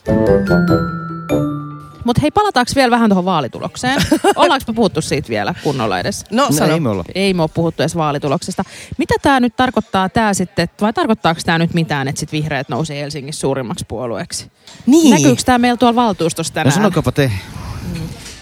Mutta 2.04 2.22
hei, 2.22 2.30
palataanko 2.30 2.72
vielä 2.76 2.90
vähän 2.90 3.10
tuohon 3.10 3.24
vaalitulokseen? 3.24 4.02
Ollaanko 4.36 4.64
me 4.68 4.74
puhuttu 4.74 5.00
siitä 5.00 5.28
vielä 5.28 5.54
kunnolla 5.62 6.00
edes? 6.00 6.24
No, 6.30 6.48
no 6.60 6.66
ei 6.66 6.80
me 6.80 6.88
olla. 6.88 7.04
Ei 7.14 7.34
me 7.34 7.42
ole 7.42 7.50
puhuttu 7.54 7.82
edes 7.82 7.96
vaalituloksesta. 7.96 8.64
Mitä 8.98 9.14
tämä 9.22 9.40
nyt 9.40 9.56
tarkoittaa 9.56 10.08
tämä 10.08 10.34
sitten, 10.34 10.68
vai 10.80 10.92
tarkoittaako 10.92 11.40
tämä 11.44 11.58
nyt 11.58 11.74
mitään, 11.74 12.08
että 12.08 12.18
sitten 12.18 12.40
vihreät 12.40 12.68
nousi 12.68 12.94
Helsingissä 12.94 13.40
suurimmaksi 13.40 13.84
puolueeksi? 13.88 14.50
Niin. 14.86 15.10
Näkyykö 15.10 15.42
tämä 15.46 15.58
meillä 15.58 15.76
tuolla 15.76 15.96
valtuustossa 15.96 16.54
tänään? 16.54 16.72
No 16.72 16.74
sanokaapa 16.74 17.12
te. 17.12 17.32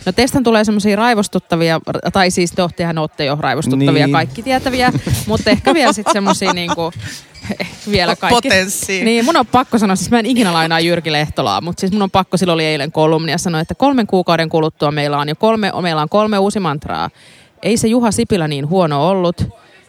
No 0.06 0.12
teistä 0.12 0.40
tulee 0.42 0.64
semmoisia 0.64 0.96
raivostuttavia, 0.96 1.80
tai 2.12 2.30
siis 2.30 2.54
tehän 2.76 2.98
olette 2.98 3.24
jo 3.24 3.36
raivostuttavia, 3.40 4.06
niin. 4.06 4.12
kaikki 4.12 4.42
tietäviä, 4.42 4.92
mutta 5.26 5.50
ehkä 5.50 5.74
vielä 5.74 5.92
sitten 5.92 6.12
semmoisia 6.12 6.52
niinku, 6.52 6.92
vielä 7.90 8.16
kaikki. 8.16 8.36
Potenssiin. 8.36 9.04
Niin, 9.04 9.24
mun 9.24 9.36
on 9.36 9.46
pakko 9.46 9.78
sanoa, 9.78 9.96
siis 9.96 10.10
mä 10.10 10.18
en 10.18 10.26
ikinä 10.26 10.52
lainaa 10.52 10.80
Jyrki 10.80 11.12
Lehtolaa, 11.12 11.60
mutta 11.60 11.80
siis 11.80 11.92
mun 11.92 12.02
on 12.02 12.10
pakko, 12.10 12.36
silloin 12.36 12.54
oli 12.54 12.64
eilen 12.64 12.92
kolumni 12.92 13.32
ja 13.32 13.38
sanoi, 13.38 13.60
että 13.60 13.74
kolmen 13.74 14.06
kuukauden 14.06 14.48
kuluttua 14.48 14.90
meillä 14.90 15.18
on 15.18 15.28
jo 15.28 15.34
kolme, 15.34 15.72
meillä 15.80 16.02
on 16.02 16.08
kolme 16.08 16.38
uusi 16.38 16.60
mantraa. 16.60 17.10
Ei 17.62 17.76
se 17.76 17.88
Juha 17.88 18.10
Sipilä 18.10 18.48
niin 18.48 18.68
huono 18.68 19.08
ollut. 19.08 19.48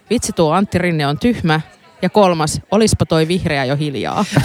Vitsi 0.09 0.31
tuo 0.33 0.51
Antti 0.51 0.77
Rinne 0.77 1.07
on 1.07 1.19
tyhmä. 1.19 1.61
Ja 2.01 2.09
kolmas, 2.09 2.61
olispa 2.71 3.05
toi 3.05 3.27
vihreä 3.27 3.65
jo 3.65 3.75
hiljaa. 3.75 4.25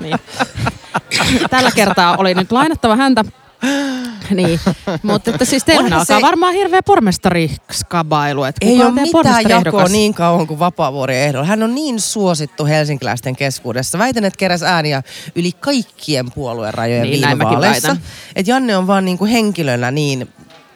niin. 0.00 0.18
Tällä 1.50 1.70
kertaa 1.70 2.16
oli 2.16 2.34
nyt 2.34 2.52
lainattava 2.52 2.96
häntä 2.96 3.24
niin, 4.30 4.60
mutta 5.02 5.30
että 5.30 5.44
siis 5.44 5.64
teillä 5.64 5.84
alkaa 5.84 6.04
se... 6.04 6.22
varmaan 6.22 6.54
hirveä 6.54 6.82
pormestariskabailu. 6.82 8.44
Että 8.44 8.66
Ei 8.66 8.82
ole 8.82 8.90
mitään 8.90 9.48
jakoa 9.48 9.84
niin 9.84 10.14
kauan 10.14 10.46
kuin 10.46 10.58
Vapaavuori 10.58 11.16
ehdolla. 11.16 11.46
Hän 11.46 11.62
on 11.62 11.74
niin 11.74 12.00
suosittu 12.00 12.66
helsinkiläisten 12.66 13.36
keskuudessa. 13.36 13.98
Väitän, 13.98 14.24
että 14.24 14.38
keräs 14.38 14.62
ääniä 14.62 15.02
yli 15.34 15.52
kaikkien 15.52 16.32
puolueen 16.32 16.74
rajojen 16.74 17.02
niin, 17.02 17.28
viime 17.28 17.44
vaaleissa. 17.44 17.96
Että 18.36 18.50
Janne 18.50 18.76
on 18.76 18.86
vaan 18.86 19.04
niin 19.04 19.18
kuin 19.18 19.30
henkilönä 19.30 19.90
niin 19.90 20.28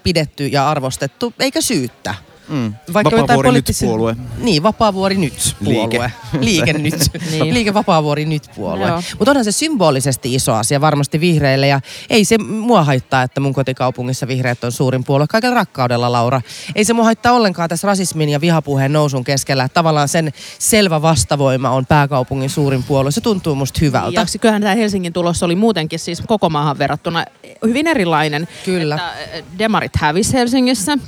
pidetty 0.03 0.47
ja 0.47 0.71
arvostettu, 0.71 1.35
eikä 1.39 1.61
syyttä. 1.61 2.15
Mm. 2.49 2.75
Vaikka 2.93 3.17
jotain 3.17 3.23
Vapaavuori 3.23 3.53
nyt 3.53 3.65
poliittisia- 3.65 3.89
puolue. 3.89 4.17
Niin, 4.39 4.63
Vapaavuori 4.63 5.17
nyt 5.17 5.57
puolue. 5.65 5.83
Liike. 5.83 6.13
Liike 6.47 6.73
nyt. 6.73 6.95
Niin. 7.31 7.55
Liike 7.55 7.75
Vapaavuori 7.75 8.25
nyt 8.25 8.51
puolue. 8.57 8.91
Mutta 9.19 9.31
onhan 9.31 9.45
se 9.45 9.53
symbolisesti 9.53 10.35
iso 10.35 10.53
asia 10.55 10.81
varmasti 10.81 11.21
vihreille 11.21 11.67
ja 11.69 11.81
ei 12.11 12.25
se 12.25 12.39
mua 12.39 12.85
haittaa, 12.85 13.23
että 13.23 13.41
mun 13.41 13.53
kotikaupungissa 13.53 14.29
vihreät 14.29 14.65
on 14.65 14.73
suurin 14.73 15.05
puolue. 15.05 15.27
Kaikella 15.27 15.55
rakkaudella, 15.55 16.13
Laura. 16.13 16.41
Ei 16.75 16.85
se 16.85 16.93
mua 16.93 17.05
haittaa 17.05 17.33
ollenkaan 17.33 17.69
tässä 17.69 17.87
rasismin 17.87 18.29
ja 18.29 18.41
vihapuheen 18.41 18.93
nousun 18.93 19.25
keskellä. 19.25 19.65
Että 19.65 19.75
tavallaan 19.75 20.09
sen 20.09 20.33
selvä 20.59 21.03
vastavoima 21.03 21.71
on 21.71 21.87
pääkaupungin 21.87 22.51
suurin 22.51 22.83
puolue. 22.83 23.11
Se 23.11 23.21
tuntuu 23.21 23.55
musta 23.55 23.79
hyvältä. 23.83 24.21
Ja 24.21 24.27
kyllähän 24.41 24.63
tämä 24.63 24.75
Helsingin 24.75 25.13
tulos 25.13 25.43
oli 25.43 25.57
muutenkin 25.57 25.99
siis 25.99 26.23
koko 26.27 26.51
maahan 26.51 26.79
verrattuna 26.79 27.25
hyvin 27.67 27.87
erilainen. 27.87 28.49
Kyllä. 28.65 28.95
Että 28.95 29.37
eh, 29.37 29.45
demarit 29.59 29.97
hävisi 29.97 30.33
Helsingissä, 30.33 30.99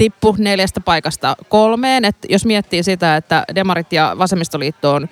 tippu 0.00 0.36
neljästä 0.38 0.80
paikasta 0.80 1.36
kolmeen. 1.48 2.04
Et 2.04 2.16
jos 2.28 2.46
miettii 2.46 2.82
sitä, 2.82 3.16
että 3.16 3.44
demarit 3.54 3.92
ja 3.92 4.16
vasemmistoliitto 4.18 4.94
on 4.94 5.08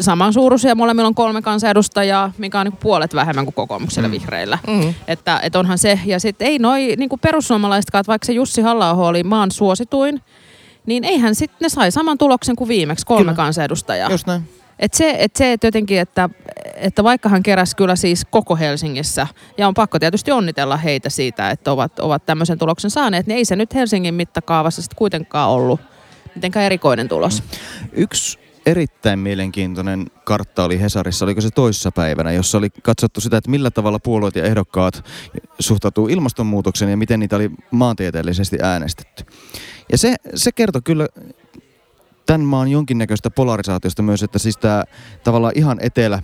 samansuuruisia, 0.00 0.74
molemmilla 0.74 1.08
on 1.08 1.14
kolme 1.14 1.42
kansanedustajaa, 1.42 2.32
mikä 2.38 2.60
on 2.60 2.66
niin 2.66 2.76
puolet 2.76 3.14
vähemmän 3.14 3.44
kuin 3.44 3.54
kokoomuksella 3.54 4.08
mm. 4.08 4.12
vihreillä. 4.12 4.58
Mm. 4.66 4.94
Että 5.08 5.40
et 5.42 5.56
onhan 5.56 5.78
se, 5.78 6.00
ja 6.04 6.20
sitten 6.20 6.48
ei 6.48 6.58
noi 6.58 6.94
niin 6.96 7.10
perussuomalaisetkaan, 7.20 8.00
että 8.00 8.10
vaikka 8.10 8.26
se 8.26 8.32
Jussi 8.32 8.62
halla 8.62 8.92
oli 8.92 9.22
maan 9.22 9.50
suosituin, 9.50 10.20
niin 10.86 11.04
eihän 11.04 11.34
sitten 11.34 11.58
ne 11.60 11.68
sai 11.68 11.90
saman 11.90 12.18
tuloksen 12.18 12.56
kuin 12.56 12.68
viimeksi, 12.68 13.06
kolme 13.06 13.22
Kyllä. 13.22 13.34
kansanedustajaa. 13.34 14.10
Just 14.10 14.26
näin. 14.26 14.48
Et 14.78 14.94
se, 14.94 15.16
et 15.18 15.36
se 15.36 15.52
et 15.52 15.64
jotenkin, 15.64 16.00
että, 16.00 16.28
että 16.74 17.04
vaikka 17.04 17.28
hän 17.28 17.42
keräsi 17.42 17.76
kyllä 17.76 17.96
siis 17.96 18.26
koko 18.30 18.56
Helsingissä, 18.56 19.26
ja 19.58 19.68
on 19.68 19.74
pakko 19.74 19.98
tietysti 19.98 20.32
onnitella 20.32 20.76
heitä 20.76 21.10
siitä, 21.10 21.50
että 21.50 21.72
ovat, 21.72 21.98
ovat 21.98 22.26
tämmöisen 22.26 22.58
tuloksen 22.58 22.90
saaneet, 22.90 23.26
niin 23.26 23.36
ei 23.36 23.44
se 23.44 23.56
nyt 23.56 23.74
Helsingin 23.74 24.14
mittakaavassa 24.14 24.82
sitten 24.82 24.96
kuitenkaan 24.96 25.50
ollut 25.50 25.80
mitenkään 26.34 26.66
erikoinen 26.66 27.08
tulos. 27.08 27.42
Yksi 27.92 28.38
erittäin 28.66 29.18
mielenkiintoinen 29.18 30.06
kartta 30.24 30.64
oli 30.64 30.80
Hesarissa, 30.80 31.24
oliko 31.24 31.40
se 31.40 31.50
toissa 31.50 31.92
päivänä, 31.92 32.32
jossa 32.32 32.58
oli 32.58 32.70
katsottu 32.70 33.20
sitä, 33.20 33.36
että 33.36 33.50
millä 33.50 33.70
tavalla 33.70 33.98
puolueet 33.98 34.36
ja 34.36 34.44
ehdokkaat 34.44 35.04
suhtautuu 35.58 36.08
ilmastonmuutokseen 36.08 36.90
ja 36.90 36.96
miten 36.96 37.20
niitä 37.20 37.36
oli 37.36 37.50
maantieteellisesti 37.70 38.58
äänestetty. 38.62 39.24
Ja 39.92 39.98
se, 39.98 40.14
se 40.34 40.52
kertoi 40.52 40.82
kyllä 40.82 41.08
tämän 42.26 42.40
maan 42.40 42.68
jonkinnäköistä 42.68 43.30
polarisaatiosta 43.30 44.02
myös, 44.02 44.22
että 44.22 44.38
siis 44.38 44.56
tämä 44.56 44.84
tavallaan 45.24 45.52
ihan 45.56 45.78
etelä 45.80 46.22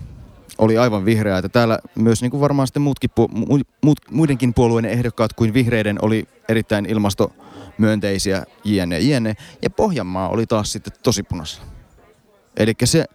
oli 0.57 0.77
aivan 0.77 1.05
vihreä, 1.05 1.37
että 1.37 1.49
täällä 1.49 1.79
myös 1.95 2.21
niin 2.21 2.31
kuin 2.31 2.41
varmaan 2.41 2.67
sitten 2.67 2.81
muutkin, 2.81 3.09
mu- 3.19 3.65
muut, 3.83 3.99
muidenkin 4.11 4.53
puolueiden 4.53 4.91
ehdokkaat 4.91 5.33
kuin 5.33 5.53
vihreiden 5.53 5.97
oli 6.01 6.27
erittäin 6.49 6.85
ilmastomyönteisiä, 6.85 8.45
jne, 8.63 8.99
jne. 8.99 9.35
Ja 9.61 9.69
Pohjanmaa 9.69 10.29
oli 10.29 10.45
taas 10.45 10.71
sitten 10.71 10.93
tosi 11.03 11.23
punaisella. 11.23 11.65
Eli 12.57 12.73
se, 12.83 13.05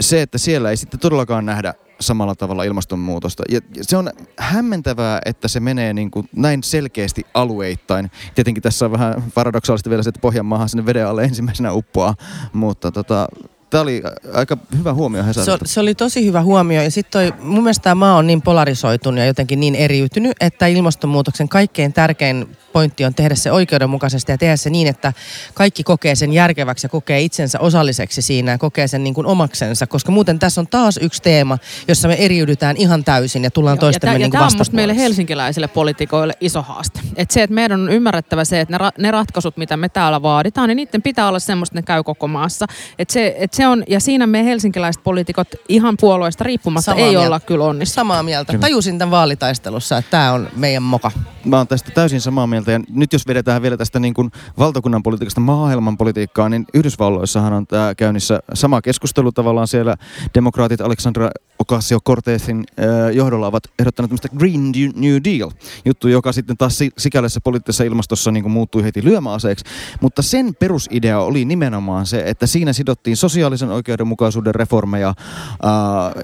se, 0.00 0.22
että 0.22 0.38
siellä 0.38 0.70
ei 0.70 0.76
sitten 0.76 1.00
todellakaan 1.00 1.46
nähdä 1.46 1.74
samalla 2.00 2.34
tavalla 2.34 2.64
ilmastonmuutosta. 2.64 3.42
Ja 3.50 3.60
se 3.82 3.96
on 3.96 4.10
hämmentävää, 4.38 5.20
että 5.24 5.48
se 5.48 5.60
menee 5.60 5.94
niin 5.94 6.10
kuin 6.10 6.28
näin 6.36 6.62
selkeästi 6.62 7.26
alueittain. 7.34 8.10
Tietenkin 8.34 8.62
tässä 8.62 8.84
on 8.84 8.92
vähän 8.92 9.24
paradoksaalista 9.34 9.90
vielä 9.90 10.02
se, 10.02 10.08
että 10.08 10.20
Pohjanmaahan 10.20 10.68
sinne 10.68 10.86
veden 10.86 11.06
alle 11.06 11.24
ensimmäisenä 11.24 11.72
uppoaa, 11.72 12.14
mutta 12.52 12.92
tota, 12.92 13.28
tämä 13.70 13.82
oli 13.82 14.02
aika 14.34 14.56
hyvä 14.78 14.94
huomio 14.94 15.22
Se, 15.22 15.26
Hesarilta. 15.26 15.68
se 15.68 15.80
oli 15.80 15.94
tosi 15.94 16.26
hyvä 16.26 16.42
huomio 16.42 16.82
ja 16.82 16.90
sitten 16.90 17.32
mun 17.40 17.62
mielestä 17.62 17.82
tämä 17.82 17.94
maa 17.94 18.16
on 18.16 18.26
niin 18.26 18.42
polarisoitunut 18.42 19.18
ja 19.20 19.26
jotenkin 19.26 19.60
niin 19.60 19.74
eriytynyt, 19.74 20.36
että 20.40 20.66
ilmastonmuutoksen 20.66 21.48
kaikkein 21.48 21.92
tärkein 21.92 22.56
pointti 22.72 23.04
on 23.04 23.14
tehdä 23.14 23.34
se 23.34 23.52
oikeudenmukaisesti 23.52 24.32
ja 24.32 24.38
tehdä 24.38 24.56
se 24.56 24.70
niin, 24.70 24.88
että 24.88 25.12
kaikki 25.54 25.82
kokee 25.82 26.14
sen 26.14 26.32
järkeväksi 26.32 26.84
ja 26.84 26.88
kokee 26.88 27.20
itsensä 27.20 27.60
osalliseksi 27.60 28.22
siinä 28.22 28.52
ja 28.52 28.58
kokee 28.58 28.88
sen 28.88 29.04
niin 29.04 29.14
kuin 29.14 29.26
omaksensa, 29.26 29.86
koska 29.86 30.12
muuten 30.12 30.38
tässä 30.38 30.60
on 30.60 30.66
taas 30.66 30.96
yksi 31.02 31.22
teema, 31.22 31.58
jossa 31.88 32.08
me 32.08 32.14
eriydytään 32.14 32.76
ihan 32.76 33.04
täysin 33.04 33.44
ja 33.44 33.50
tullaan 33.50 33.78
toistemme 33.78 34.12
ja 34.14 34.18
niin 34.18 34.30
tämä 34.30 34.44
kuin 34.44 34.52
on 34.54 34.58
musta 34.58 34.76
meille 34.76 34.96
helsinkiläisille 34.96 35.68
poliitikoille 35.68 36.34
iso 36.40 36.62
haaste. 36.62 37.00
Et 37.16 37.30
se, 37.30 37.42
että 37.42 37.54
meidän 37.54 37.80
on 37.80 37.92
ymmärrettävä 37.92 38.44
se, 38.44 38.60
että 38.60 38.78
ne, 38.78 38.88
ra- 38.88 39.02
ne 39.02 39.10
ratkaisut, 39.10 39.56
mitä 39.56 39.76
me 39.76 39.88
täällä 39.88 40.22
vaaditaan, 40.22 40.68
niin 40.68 40.76
niiden 40.76 41.02
pitää 41.02 41.28
olla 41.28 41.38
semmoista, 41.38 41.78
että 41.78 41.92
ne 41.92 41.94
käy 41.94 42.02
koko 42.02 42.28
maassa. 42.28 42.66
Et 42.98 43.10
se, 43.10 43.34
et 43.38 43.54
se 43.58 43.66
on, 43.66 43.84
ja 43.88 44.00
siinä 44.00 44.26
me 44.26 44.44
helsinkiläiset 44.44 45.02
poliitikot 45.02 45.48
ihan 45.68 45.94
puolueesta 46.00 46.44
riippumatta 46.44 46.84
Samaa 46.84 47.04
ei 47.04 47.10
mieltä. 47.10 47.26
olla 47.26 47.40
kyllä 47.40 47.64
onnistu. 47.64 47.94
Samaa 47.94 48.22
mieltä. 48.22 48.52
Kyllä. 48.52 48.60
Tajusin 48.60 48.98
tämän 48.98 49.10
vaalitaistelussa, 49.10 49.98
että 49.98 50.10
tämä 50.10 50.32
on 50.32 50.48
meidän 50.56 50.82
moka. 50.82 51.10
Mä 51.44 51.56
oon 51.56 51.68
tästä 51.68 51.90
täysin 51.90 52.20
samaa 52.20 52.46
mieltä. 52.46 52.72
Ja 52.72 52.80
nyt 52.90 53.12
jos 53.12 53.26
vedetään 53.26 53.62
vielä 53.62 53.76
tästä 53.76 54.00
niin 54.00 54.14
kuin 54.14 54.30
valtakunnan 54.58 55.02
politiikasta 55.02 55.40
maailman 55.40 55.98
politiikkaa, 55.98 56.48
niin 56.48 56.64
Yhdysvalloissahan 56.74 57.52
on 57.52 57.66
tämä 57.66 57.94
käynnissä 57.94 58.40
sama 58.54 58.82
keskustelu 58.82 59.32
tavallaan 59.32 59.68
siellä. 59.68 59.96
Demokraatit 60.34 60.80
Alexandra 60.80 61.30
Ocasio-Cortezin 61.58 62.64
äh, 62.78 63.14
johdolla 63.14 63.46
ovat 63.46 63.62
ehdottaneet 63.78 64.08
tämmöistä 64.08 64.28
Green 64.38 64.72
New 64.96 65.16
Deal 65.24 65.50
juttu, 65.84 66.08
joka 66.08 66.32
sitten 66.32 66.56
taas 66.56 66.78
si- 66.78 66.90
sikäläisessä 66.98 67.40
poliittisessa 67.40 67.84
ilmastossa 67.84 68.30
niin 68.30 68.50
muuttui 68.50 68.84
heti 68.84 69.04
lyömäaseeksi. 69.04 69.64
Mutta 70.00 70.22
sen 70.22 70.54
perusidea 70.54 71.20
oli 71.20 71.44
nimenomaan 71.44 72.06
se, 72.06 72.22
että 72.26 72.46
siinä 72.46 72.72
sidottiin 72.72 73.16
sosiaalisen 73.16 73.70
oikeudenmukaisuuden 73.70 74.54
reformeja 74.54 75.08
äh, 75.08 75.14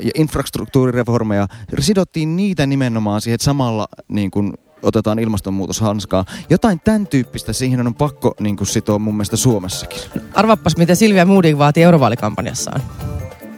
ja 0.03 0.11
infrastruktuurireformeja. 0.15 1.49
Sidottiin 1.79 2.37
niitä 2.37 2.67
nimenomaan 2.67 3.21
siihen, 3.21 3.35
että 3.35 3.45
samalla 3.45 3.89
niin 4.09 4.31
kuin 4.31 4.55
otetaan 4.83 5.19
ilmastonmuutoshanskaa. 5.19 6.25
Jotain 6.51 6.81
tämän 6.81 7.07
tyyppistä 7.07 7.53
siihen 7.53 7.87
on 7.87 7.95
pakko 7.95 8.35
niin 8.41 8.57
kuin 8.57 8.69
sitoa 8.69 8.99
mun 8.99 9.15
mielestä 9.15 9.37
Suomessakin. 9.37 10.01
Arvappas, 10.35 10.77
mitä 10.77 10.95
Silvia 10.95 11.27
Modig 11.27 11.59
vaati 11.59 11.83
eurovaalikampanjassaan. 11.83 12.83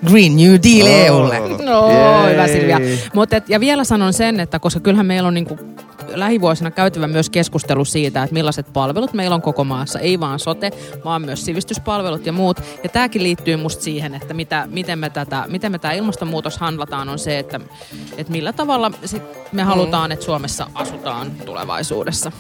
Green 0.07 0.37
New 0.37 0.53
Deal 0.63 0.87
E 0.87 1.07
EUlle. 1.07 1.41
No, 1.65 1.91
Jei. 1.91 2.33
hyvä 2.33 2.47
Silvia. 2.47 2.81
Mut 3.15 3.33
et, 3.33 3.49
ja 3.49 3.61
vielä 3.61 3.85
sanon 3.85 4.13
sen, 4.13 4.41
että 4.41 4.59
koska 4.59 4.81
kyllähän 4.81 5.07
meillä 5.07 5.27
on 5.27 5.35
niinku 5.35 5.59
lähivuosina 6.15 6.71
käytävä 6.71 7.09
myös 7.09 7.31
keskustelu 7.31 7.85
siitä, 7.85 8.23
että 8.23 8.35
millaiset 8.35 8.73
palvelut 8.73 9.13
meillä 9.13 9.35
on 9.35 9.43
koko 9.43 9.65
maassa. 9.65 9.99
Ei 9.99 10.21
vaan 10.21 10.39
sote, 10.39 10.71
vaan 11.05 11.23
myös 11.23 11.45
sivistyspalvelut 11.45 12.27
ja 12.27 12.33
muut. 12.33 12.61
Ja 12.83 12.89
tämäkin 12.89 13.23
liittyy 13.23 13.57
musta 13.57 13.83
siihen, 13.83 14.15
että 14.15 14.35
mitä, 14.35 14.69
miten 14.71 14.99
me 14.99 15.11
tätä, 15.11 15.45
miten 15.49 15.73
me 15.73 15.79
tämä 15.79 15.95
ilmastonmuutos 15.95 16.59
handlataan, 16.59 17.09
on 17.09 17.19
se, 17.19 17.39
että, 17.39 17.61
että 18.17 18.33
millä 18.33 18.53
tavalla 18.53 18.91
sit 19.05 19.23
me 19.53 19.63
halutaan, 19.63 20.13
että 20.13 20.25
Suomessa 20.25 20.67
asutaan 20.75 21.31
tulevaisuudessa. 21.31 22.33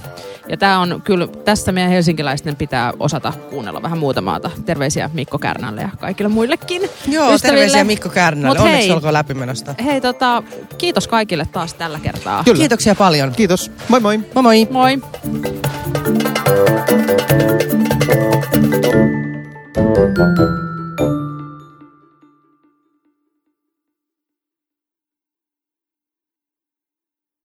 Ja 0.48 0.56
tämä 0.56 0.80
on 0.80 1.02
kyllä, 1.04 1.26
tässä 1.26 1.72
meidän 1.72 1.90
helsinkiläisten 1.90 2.56
pitää 2.56 2.92
osata 2.98 3.32
kuunnella 3.50 3.82
vähän 3.82 3.98
muuta 3.98 4.20
maata. 4.20 4.50
Terveisiä 4.66 5.10
Mikko 5.12 5.38
Kärnälle 5.38 5.80
ja 5.80 5.88
kaikille 6.00 6.28
muillekin 6.28 6.82
Joo, 6.82 7.34
ystäville. 7.34 7.38
terveisiä 7.40 7.84
Mikko 7.84 8.08
Kärnälle. 8.08 8.48
Mut 8.48 8.58
Onneksi 8.58 8.88
hei. 8.88 8.92
olkoon 8.92 9.12
läpimenosta. 9.12 9.74
Hei, 9.84 10.00
tota, 10.00 10.42
kiitos 10.78 11.08
kaikille 11.08 11.46
taas 11.52 11.74
tällä 11.74 12.00
kertaa. 12.00 12.44
Kyllä. 12.44 12.58
Kiitoksia 12.58 12.94
paljon. 12.94 13.32
Kiitos. 13.56 13.70
Moi 13.88 14.00
moi. 14.00 14.16
Moi 14.34 14.42
moi. 14.42 14.66
Moi! 14.70 14.96